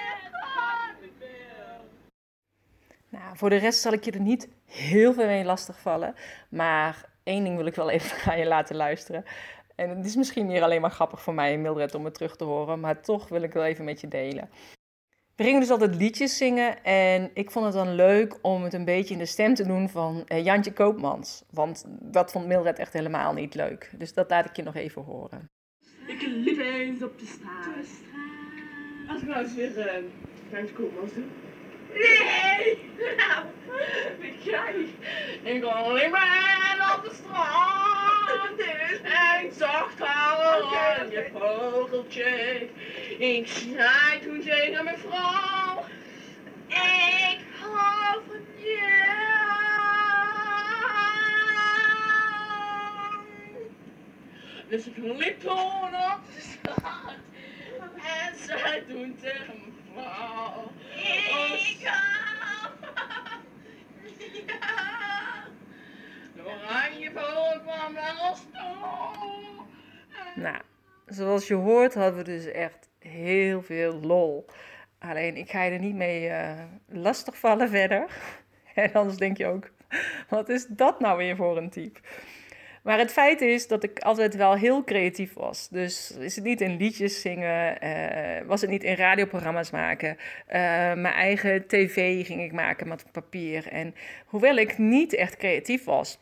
Nou, 3.09 3.37
voor 3.37 3.49
de 3.49 3.55
rest 3.55 3.81
zal 3.81 3.93
ik 3.93 4.03
je 4.03 4.11
er 4.11 4.19
niet 4.19 4.47
heel 4.65 5.13
veel 5.13 5.25
mee 5.25 5.43
lastigvallen, 5.43 6.15
maar 6.49 7.05
één 7.23 7.43
ding 7.43 7.57
wil 7.57 7.65
ik 7.65 7.75
wel 7.75 7.89
even 7.89 8.17
aan 8.31 8.39
je 8.39 8.45
laten 8.45 8.75
luisteren. 8.75 9.25
En 9.75 9.89
het 9.89 10.05
is 10.05 10.15
misschien 10.15 10.45
meer 10.45 10.63
alleen 10.63 10.81
maar 10.81 10.91
grappig 10.91 11.21
voor 11.21 11.33
mij 11.33 11.57
Mildred 11.57 11.95
om 11.95 12.05
het 12.05 12.13
terug 12.13 12.35
te 12.35 12.43
horen, 12.43 12.79
maar 12.79 13.01
toch 13.01 13.29
wil 13.29 13.41
ik 13.41 13.53
wel 13.53 13.65
even 13.65 13.85
met 13.85 14.01
je 14.01 14.07
delen. 14.07 14.49
We 15.35 15.43
gingen 15.43 15.59
dus 15.59 15.69
altijd 15.69 15.95
liedjes 15.95 16.37
zingen 16.37 16.83
en 16.83 17.31
ik 17.33 17.51
vond 17.51 17.65
het 17.65 17.73
dan 17.73 17.95
leuk 17.95 18.37
om 18.41 18.63
het 18.63 18.73
een 18.73 18.85
beetje 18.85 19.13
in 19.13 19.19
de 19.19 19.25
stem 19.25 19.53
te 19.53 19.65
doen 19.65 19.89
van 19.89 20.25
uh, 20.27 20.43
Jantje 20.43 20.73
Koopmans. 20.73 21.43
Want 21.49 21.85
dat 21.87 22.31
vond 22.31 22.47
Mildred 22.47 22.79
echt 22.79 22.93
helemaal 22.93 23.33
niet 23.33 23.55
leuk. 23.55 23.91
Dus 23.97 24.13
dat 24.13 24.29
laat 24.29 24.45
ik 24.45 24.55
je 24.55 24.63
nog 24.63 24.75
even 24.75 25.01
horen. 25.01 25.49
Ik 26.07 26.21
liep 26.21 26.59
eens 26.59 27.03
op 27.03 27.19
de 27.19 27.25
straat. 27.25 27.87
Als 29.07 29.21
ik 29.21 29.27
nou 29.27 29.43
eens 29.43 29.55
weer 29.55 29.77
uh, 29.77 30.09
Jantje 30.51 30.73
Koopmans 30.73 31.13
doe. 31.13 31.23
Nee! 31.93 32.79
Nou, 33.17 33.45
weet 34.19 34.43
jij, 34.43 34.85
ik 35.43 35.63
liep 35.63 36.09
maar 36.11 36.95
op 36.97 37.03
de 37.03 37.15
straat. 37.15 38.57
En 39.03 39.45
ik 39.45 39.53
zag 39.53 39.99
haar 39.99 40.55
oranje 40.55 41.29
vogeltje. 41.33 42.69
Ik 43.17 43.47
zei 43.47 44.19
toen 44.23 44.41
tegen 44.41 44.83
mijn 44.83 44.97
vrouw. 44.97 45.85
Ik 46.67 47.39
hou 47.59 48.21
van 48.27 48.45
jou. 48.57 49.23
Dus 54.67 54.85
ik 54.85 54.97
liep 54.97 55.41
gewoon 55.41 55.95
op 55.95 56.19
de 56.35 56.41
straat. 56.41 57.15
En 57.95 58.35
zei 58.37 58.83
toen 58.87 59.17
tegen 59.21 59.45
mijn 59.61 59.73
vrouw. 59.93 60.71
Ik 60.95 61.77
ja. 61.79 62.01
De 66.35 66.41
toe. 68.51 68.83
Nou, 70.35 70.61
zoals 71.05 71.47
je 71.47 71.53
hoort 71.53 71.93
hadden 71.93 72.15
we 72.15 72.23
dus 72.23 72.45
echt 72.45 72.89
heel 72.99 73.61
veel 73.61 73.93
lol. 73.93 74.45
Alleen 74.99 75.35
ik 75.35 75.49
ga 75.49 75.63
je 75.63 75.71
er 75.71 75.79
niet 75.79 75.95
mee 75.95 76.29
uh, 76.29 76.51
lastigvallen 76.87 77.69
verder. 77.69 78.05
En 78.73 78.93
anders 78.93 79.17
denk 79.17 79.37
je 79.37 79.45
ook, 79.45 79.71
wat 80.29 80.49
is 80.49 80.65
dat 80.67 80.99
nou 80.99 81.17
weer 81.17 81.35
voor 81.35 81.57
een 81.57 81.69
type? 81.69 81.99
Maar 82.83 82.97
het 82.97 83.11
feit 83.11 83.41
is 83.41 83.67
dat 83.67 83.83
ik 83.83 83.99
altijd 83.99 84.35
wel 84.35 84.53
heel 84.53 84.83
creatief 84.83 85.33
was. 85.33 85.67
Dus 85.69 86.11
is 86.19 86.35
het 86.35 86.43
niet 86.43 86.61
in 86.61 86.77
liedjes 86.77 87.21
zingen, 87.21 87.77
uh, 87.83 88.47
was 88.47 88.61
het 88.61 88.69
niet 88.69 88.83
in 88.83 88.95
radioprogramma's 88.95 89.71
maken. 89.71 90.09
Uh, 90.09 90.53
mijn 90.93 91.05
eigen 91.05 91.67
tv 91.67 92.25
ging 92.25 92.41
ik 92.41 92.51
maken 92.51 92.87
met 92.87 93.05
papier. 93.11 93.67
En 93.67 93.95
hoewel 94.25 94.55
ik 94.55 94.77
niet 94.77 95.15
echt 95.15 95.37
creatief 95.37 95.83
was, 95.83 96.19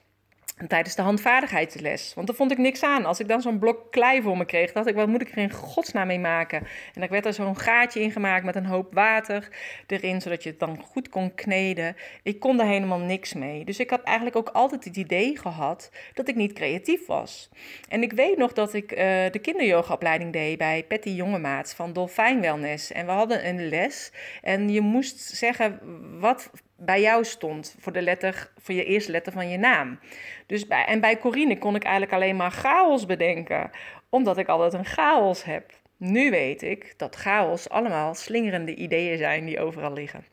tijdens 0.68 0.96
de 0.96 1.02
handvaardigheidsles. 1.02 2.12
Want 2.16 2.28
daar 2.28 2.36
vond 2.36 2.52
ik 2.52 2.58
niks 2.58 2.84
aan. 2.84 3.06
Als 3.06 3.20
ik 3.20 3.28
dan 3.28 3.42
zo'n 3.42 3.60
blok 3.60 3.92
klei 3.92 4.22
voor 4.22 4.38
me 4.38 4.46
kreeg, 4.46 4.72
dacht 4.72 4.88
ik, 4.88 4.96
wat 4.96 5.08
moet 5.08 5.22
ik 5.22 5.32
er 5.32 5.38
in 5.38 5.52
godsnaam 5.52 6.08
mee 6.08 6.20
maken? 6.20 6.68
En 6.94 7.02
ik 7.02 7.10
werd 7.10 7.26
er 7.26 7.34
zo'n 7.34 7.58
gaatje 7.58 8.02
in 8.02 8.12
gemaakt 8.12 8.46
met 8.46 8.56
een 8.56 8.66
hoop 8.66 8.94
water 8.94 9.48
erin, 9.88 10.22
zodat 10.22 10.44
je 10.44 10.50
het 10.50 10.60
dan 10.60 10.82
goed 10.82 11.10
kon 11.10 11.36
kneden. 11.36 11.96
Ik 12.24 12.40
kon 12.40 12.58
daar 12.58 12.68
helemaal 12.68 13.00
niks 13.00 13.34
mee. 13.34 13.66
Dus 13.66 13.80
ik 13.80 13.90
had 13.90 14.04
eigenlijk 14.04 14.36
ook 14.36 14.50
altijd 14.50 14.84
het 14.84 14.98
idee 14.98 15.38
gehad 15.38 15.92
dat 16.14 16.28
ik 16.28 16.36
niet 16.36 16.54
creatief 16.54 17.06
was. 17.06 17.50
En 17.90 18.04
ik 18.04 18.14
weet 18.14 18.38
nog 18.38 18.54
dat 18.54 18.74
ik 18.74 18.92
uh, 18.92 18.98
de 19.32 19.40
kinderyogaopleiding 19.42 20.34
deed 20.34 20.58
bij 20.58 20.86
Patty 20.88 21.10
Jongemaats 21.10 21.74
van 21.74 21.94
Dolfijn 21.94 22.42
Wellness. 22.42 22.92
En 22.92 23.06
we 23.06 23.12
hadden 23.12 23.48
een 23.48 23.70
les 23.70 24.12
en 24.42 24.70
je 24.70 24.82
moest 24.82 25.20
zeggen 25.20 25.80
wat 26.20 26.52
bij 26.84 27.02
jou 27.02 27.26
stond 27.26 27.76
voor 27.80 27.92
de 27.92 28.02
letter, 28.02 28.52
voor 28.58 28.76
je 28.76 28.86
eerste 28.86 29.12
letter 29.12 29.34
van 29.34 29.50
je 29.50 29.58
naam. 29.58 30.00
Dus 30.46 30.68
bij, 30.68 30.86
en 30.86 31.00
bij 31.00 31.18
Corine 31.18 31.58
kon 31.58 31.76
ik 31.76 31.84
eigenlijk 31.84 32.14
alleen 32.14 32.36
maar 32.36 32.52
chaos 32.52 33.06
bedenken, 33.06 33.70
omdat 34.10 34.38
ik 34.38 34.48
altijd 34.48 34.74
een 34.74 34.86
chaos 34.86 35.44
heb. 35.44 35.72
Nu 35.98 36.30
weet 36.30 36.62
ik 36.62 36.94
dat 36.98 37.16
chaos 37.16 37.70
allemaal 37.70 38.16
slingerende 38.16 38.76
ideeën 38.76 39.18
zijn 39.18 39.46
die 39.46 39.60
overal 39.60 39.94
liggen. 39.94 40.26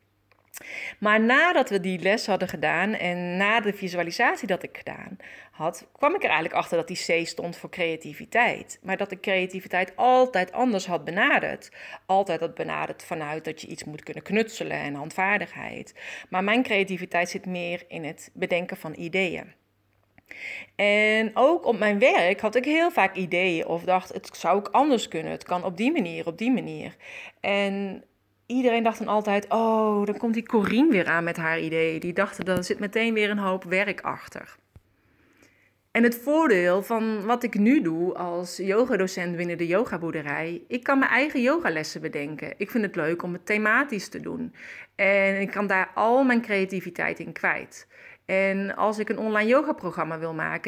Maar 0.99 1.21
nadat 1.21 1.71
we 1.71 1.81
die 1.81 1.99
les 1.99 2.27
hadden 2.27 2.49
gedaan 2.49 2.95
en 2.95 3.37
na 3.37 3.61
de 3.61 3.73
visualisatie 3.73 4.47
dat 4.47 4.63
ik 4.63 4.77
gedaan 4.77 5.17
had, 5.51 5.89
kwam 5.93 6.15
ik 6.15 6.23
er 6.23 6.29
eigenlijk 6.29 6.55
achter 6.55 6.77
dat 6.77 6.89
die 6.89 7.23
C 7.23 7.27
stond 7.27 7.57
voor 7.57 7.71
creativiteit. 7.71 8.79
Maar 8.83 8.97
dat 8.97 9.11
ik 9.11 9.21
creativiteit 9.21 9.97
altijd 9.97 10.53
anders 10.53 10.87
had 10.87 11.05
benaderd. 11.05 11.71
Altijd 12.07 12.41
had 12.41 12.55
benaderd 12.55 13.05
vanuit 13.05 13.45
dat 13.45 13.61
je 13.61 13.67
iets 13.67 13.85
moet 13.85 14.03
kunnen 14.03 14.23
knutselen 14.23 14.79
en 14.79 14.95
handvaardigheid. 14.95 15.95
Maar 16.29 16.45
mijn 16.45 16.63
creativiteit 16.63 17.29
zit 17.29 17.47
meer 17.47 17.85
in 17.89 18.05
het 18.05 18.31
bedenken 18.35 18.77
van 18.77 18.95
ideeën. 18.97 19.57
En 20.77 21.31
ook 21.35 21.67
op 21.67 21.79
mijn 21.79 21.99
werk 21.99 22.41
had 22.41 22.55
ik 22.55 22.65
heel 22.65 22.91
vaak 22.91 23.15
ideeën 23.15 23.67
of 23.67 23.83
dacht, 23.83 24.13
het 24.13 24.37
zou 24.37 24.57
ook 24.57 24.69
anders 24.69 25.09
kunnen. 25.09 25.33
Het 25.33 25.45
kan 25.45 25.65
op 25.65 25.77
die 25.77 25.93
manier, 25.93 26.27
op 26.27 26.39
die 26.39 26.51
manier. 26.51 26.97
En 27.41 28.05
iedereen 28.49 28.83
dacht 28.83 28.99
dan 28.99 29.09
altijd, 29.09 29.47
oh, 29.49 30.05
dan 30.05 30.17
komt 30.17 30.35
die 30.35 30.47
Corine 30.47 30.91
weer 30.91 31.07
aan 31.07 31.25
met 31.25 31.37
haar 31.37 31.61
ideeën. 31.61 32.01
Die 32.01 32.13
dachten, 32.13 32.45
er 32.45 32.65
zit 32.65 32.79
meteen 32.79 33.15
weer 33.15 33.31
een 33.31 33.39
hoop 33.39 33.65
werk 33.65 34.01
achter. 34.01 34.57
En 35.91 36.03
het 36.03 36.19
voordeel 36.19 36.83
van 36.83 37.25
wat 37.25 37.43
ik 37.43 37.59
nu 37.59 37.83
doe 37.83 38.15
als 38.15 38.57
yogadocent 38.57 39.37
binnen 39.37 39.59
de 39.59 39.67
yogaboerderij, 39.67 40.63
ik 40.69 40.83
kan 40.83 40.99
mijn 40.99 41.11
eigen 41.11 41.43
yogalessen 41.43 42.01
bedenken. 42.01 42.55
Ik 42.57 42.71
vind 42.71 42.85
het 42.85 42.97
leuk 42.97 43.23
om 43.23 43.33
het 43.33 43.47
thematisch 43.47 44.09
te 44.09 44.21
doen. 44.21 44.55
En 44.95 45.41
ik 45.41 45.51
kan 45.51 45.67
daar 45.67 45.91
al 45.95 46.25
mijn 46.25 46.43
creativiteit 46.43 47.19
in 47.19 47.33
kwijt. 47.33 47.87
En 48.25 48.77
als 48.77 48.99
ik 48.99 49.09
een 49.09 49.19
online 49.19 49.49
yogaprogramma 49.49 50.19
wil 50.19 50.35
maken, 50.35 50.68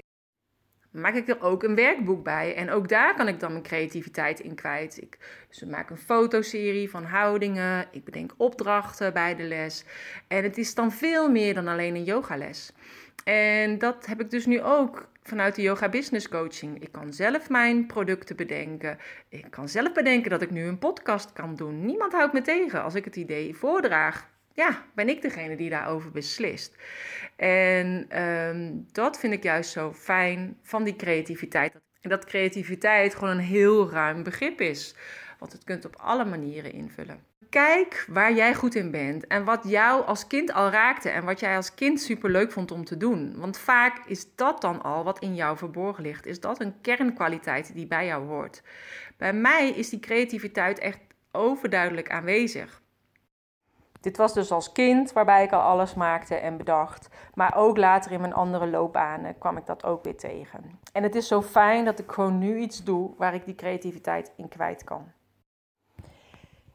maak 0.91 1.15
ik 1.15 1.29
er 1.29 1.43
ook 1.43 1.63
een 1.63 1.75
werkboek 1.75 2.25
bij. 2.25 2.55
En 2.55 2.71
ook 2.71 2.89
daar 2.89 3.15
kan 3.15 3.29
ik 3.29 3.41
dan 3.41 3.51
mijn 3.51 3.65
creativiteit 3.65 4.41
in 4.41 4.55
kwijt. 4.55 5.03
Ik 5.03 5.19
dus 5.49 5.65
maak 5.65 5.91
een 5.91 5.99
fotoserie 5.99 6.91
van 6.91 7.05
houdingen. 7.05 7.87
Ik 7.91 8.05
bedenk 8.05 8.35
opdrachten 8.37 9.13
bij 9.13 9.37
de 9.37 9.43
les. 9.43 9.85
En 10.29 10.43
het 10.43 10.59
is 10.59 10.75
dan 10.75 10.93
veel 10.93 11.31
meer 11.31 11.55
dan 11.55 11.69
alleen 11.69 11.95
een 11.95 12.05
yogales. 12.05 12.73
En 13.25 13.79
dat 13.79 14.07
heb 14.07 14.21
ik 14.21 14.31
dus 14.31 14.47
nu 14.47 14.63
ook 14.63 15.09
vanuit 15.23 15.55
de 15.55 15.63
yoga 15.63 15.89
business 15.89 16.29
coaching. 16.29 16.83
Ik 16.83 16.93
kan 16.93 17.13
zelf 17.13 17.49
mijn 17.49 17.87
producten 17.87 18.37
bedenken. 18.37 18.99
Ik 19.29 19.47
kan 19.51 19.69
zelf 19.69 19.93
bedenken 19.93 20.31
dat 20.31 20.43
ik 20.43 20.51
nu 20.51 20.67
een 20.67 20.79
podcast 20.79 21.33
kan 21.33 21.55
doen. 21.55 21.85
Niemand 21.85 22.13
houdt 22.13 22.33
me 22.33 22.43
tegen 22.43 22.83
als 22.83 22.95
ik 22.95 23.05
het 23.05 23.17
idee 23.17 23.57
voordraag. 23.57 24.29
Ja, 24.61 24.85
ben 24.95 25.09
ik 25.09 25.23
degene 25.23 25.57
die 25.57 25.71
daarover 25.71 26.11
beslist. 26.11 26.77
En 27.37 28.07
ehm, 28.09 28.71
dat 28.93 29.19
vind 29.19 29.33
ik 29.33 29.43
juist 29.43 29.71
zo 29.71 29.93
fijn 29.93 30.59
van 30.63 30.85
die 30.85 30.97
creativiteit. 30.97 31.75
En 32.01 32.11
dat 32.11 32.25
creativiteit 32.25 33.15
gewoon 33.15 33.31
een 33.31 33.45
heel 33.45 33.91
ruim 33.91 34.23
begrip 34.23 34.61
is. 34.61 34.95
Want 35.39 35.53
het 35.53 35.65
kunt 35.65 35.85
op 35.85 35.97
alle 35.97 36.25
manieren 36.25 36.73
invullen. 36.73 37.21
Kijk 37.51 38.05
waar 38.09 38.33
jij 38.33 38.55
goed 38.55 38.75
in 38.75 38.91
bent 38.91 39.27
en 39.27 39.45
wat 39.45 39.65
jou 39.65 40.05
als 40.05 40.27
kind 40.27 40.53
al 40.53 40.71
raakte 40.71 41.09
en 41.09 41.25
wat 41.25 41.41
jij 41.41 41.57
als 41.57 41.75
kind 41.75 42.01
super 42.01 42.31
leuk 42.31 42.53
vond 42.53 42.71
om 42.71 42.85
te 42.85 42.97
doen. 42.97 43.35
Want 43.37 43.59
vaak 43.59 44.07
is 44.07 44.35
dat 44.35 44.61
dan 44.61 44.83
al 44.83 45.05
wat 45.05 45.19
in 45.19 45.35
jou 45.35 45.57
verborgen 45.57 46.03
ligt. 46.03 46.27
Is 46.27 46.41
dat 46.41 46.61
een 46.61 46.81
kernkwaliteit 46.81 47.75
die 47.75 47.87
bij 47.87 48.07
jou 48.07 48.27
hoort? 48.27 48.63
Bij 49.17 49.33
mij 49.33 49.71
is 49.71 49.89
die 49.89 50.01
creativiteit 50.01 50.79
echt 50.79 50.99
overduidelijk 51.33 52.11
aanwezig. 52.11 52.80
Dit 54.01 54.17
was 54.17 54.35
dus 54.35 54.51
als 54.51 54.73
kind 54.73 55.13
waarbij 55.13 55.45
ik 55.45 55.53
al 55.53 55.61
alles 55.61 55.95
maakte 55.95 56.35
en 56.35 56.57
bedacht. 56.57 57.09
Maar 57.35 57.57
ook 57.57 57.77
later 57.77 58.13
in 58.13 58.21
mijn 58.21 58.35
andere 58.35 58.67
loopbanen 58.67 59.39
kwam 59.39 59.57
ik 59.57 59.67
dat 59.67 59.85
ook 59.85 60.05
weer 60.05 60.17
tegen. 60.17 60.79
En 60.93 61.03
het 61.03 61.15
is 61.15 61.29
zo 61.29 61.43
fijn 61.43 61.85
dat 61.85 61.99
ik 61.99 62.11
gewoon 62.11 62.39
nu 62.39 62.59
iets 62.59 62.85
doe 62.85 63.11
waar 63.17 63.35
ik 63.35 63.45
die 63.45 63.55
creativiteit 63.55 64.33
in 64.37 64.49
kwijt 64.49 64.85
kan. 64.85 65.13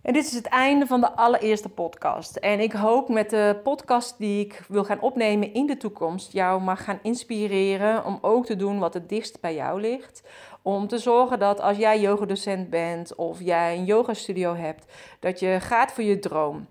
En 0.06 0.14
dit 0.14 0.26
is 0.26 0.34
het 0.34 0.46
einde 0.46 0.88
van 0.88 1.02
de 1.02 1.12
allereerste 1.12 1.70
podcast. 1.70 2.36
En 2.36 2.60
ik 2.60 2.72
hoop 2.72 3.10
met 3.10 3.30
de 3.30 3.60
podcast 3.64 4.18
die 4.18 4.46
ik 4.46 4.66
wil 4.68 4.84
gaan 4.84 5.00
opnemen 5.00 5.54
in 5.54 5.66
de 5.66 5.78
toekomst 5.78 6.32
jou 6.32 6.62
mag 6.62 6.84
gaan 6.84 7.00
inspireren 7.02 8.06
om 8.06 8.18
ook 8.22 8.46
te 8.46 8.56
doen 8.56 8.80
wat 8.80 8.94
het 8.94 9.10
dichtst 9.10 9.42
bij 9.42 9.56
jou 9.56 9.82
ligt. 9.82 10.24
Om 10.62 10.88
te 10.88 10.98
zorgen 10.98 11.40
dat 11.40 11.62
als 11.62 11.78
jij 11.78 12.00
yogadocent 12.00 12.70
bent 12.70 13.16
of 13.16 13.42
jij 13.42 13.78
een 13.78 13.86
yogastudio 13.86 14.56
hebt, 14.56 14.92
dat 15.20 15.40
je 15.40 15.58
gaat 15.60 15.92
voor 15.92 16.04
je 16.04 16.20
droom. 16.20 16.68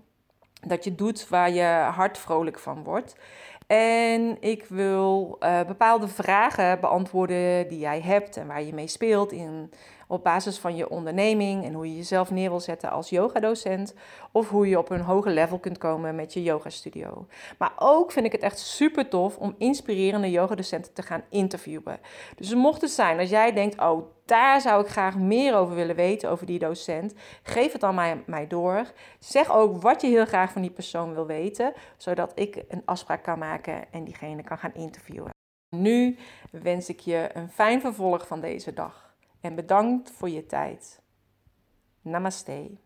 Dat 0.67 0.83
je 0.83 0.95
doet 0.95 1.29
waar 1.29 1.51
je 1.51 1.89
hart 1.93 2.17
vrolijk 2.17 2.59
van 2.59 2.83
wordt. 2.83 3.15
En 3.67 4.37
ik 4.41 4.65
wil 4.65 5.37
uh, 5.39 5.61
bepaalde 5.63 6.07
vragen 6.07 6.79
beantwoorden 6.79 7.67
die 7.67 7.79
jij 7.79 8.01
hebt 8.01 8.37
en 8.37 8.47
waar 8.47 8.63
je 8.63 8.73
mee 8.73 8.87
speelt 8.87 9.31
in 9.31 9.71
op 10.07 10.23
basis 10.23 10.57
van 10.57 10.75
je 10.75 10.89
onderneming 10.89 11.65
en 11.65 11.73
hoe 11.73 11.87
je 11.87 11.95
jezelf 11.95 12.31
neer 12.31 12.49
wil 12.49 12.59
zetten 12.59 12.91
als 12.91 13.09
yogadocent. 13.09 13.93
Of 14.31 14.49
hoe 14.49 14.69
je 14.69 14.77
op 14.77 14.89
een 14.89 15.01
hoger 15.01 15.31
level 15.31 15.59
kunt 15.59 15.77
komen 15.77 16.15
met 16.15 16.33
je 16.33 16.43
yogastudio. 16.43 17.27
Maar 17.57 17.73
ook 17.75 18.11
vind 18.11 18.25
ik 18.25 18.31
het 18.31 18.41
echt 18.41 18.59
super 18.59 19.07
tof 19.07 19.37
om 19.37 19.55
inspirerende 19.57 20.31
yogadocenten 20.31 20.93
te 20.93 21.01
gaan 21.01 21.23
interviewen. 21.29 21.99
Dus 22.35 22.53
mocht 22.53 22.81
het 22.81 22.91
zijn 22.91 23.19
als 23.19 23.29
jij 23.29 23.53
denkt, 23.53 23.79
oh 23.79 24.13
daar 24.25 24.61
zou 24.61 24.81
ik 24.81 24.87
graag 24.87 25.17
meer 25.17 25.55
over 25.55 25.75
willen 25.75 25.95
weten, 25.95 26.29
over 26.29 26.45
die 26.45 26.59
docent. 26.59 27.13
Geef 27.43 27.71
het 27.71 27.81
dan 27.81 27.95
mij, 27.95 28.23
mij 28.25 28.47
door. 28.47 28.91
Zeg 29.19 29.51
ook 29.51 29.81
wat 29.81 30.01
je 30.01 30.07
heel 30.07 30.25
graag 30.25 30.51
van 30.51 30.61
die 30.61 30.71
persoon 30.71 31.13
wil 31.13 31.25
weten, 31.25 31.73
zodat 31.97 32.31
ik 32.35 32.63
een 32.67 32.81
afspraak 32.85 33.23
kan 33.23 33.39
maken 33.39 33.91
en 33.91 34.03
diegene 34.03 34.43
kan 34.43 34.57
gaan 34.57 34.73
interviewen. 34.73 35.29
Nu 35.75 36.17
wens 36.51 36.89
ik 36.89 36.99
je 36.99 37.29
een 37.33 37.49
fijn 37.49 37.81
vervolg 37.81 38.27
van 38.27 38.41
deze 38.41 38.73
dag 38.73 39.04
en 39.45 39.55
bedankt 39.55 40.11
voor 40.11 40.29
je 40.29 40.45
tijd. 40.45 41.01
Namaste. 42.01 42.77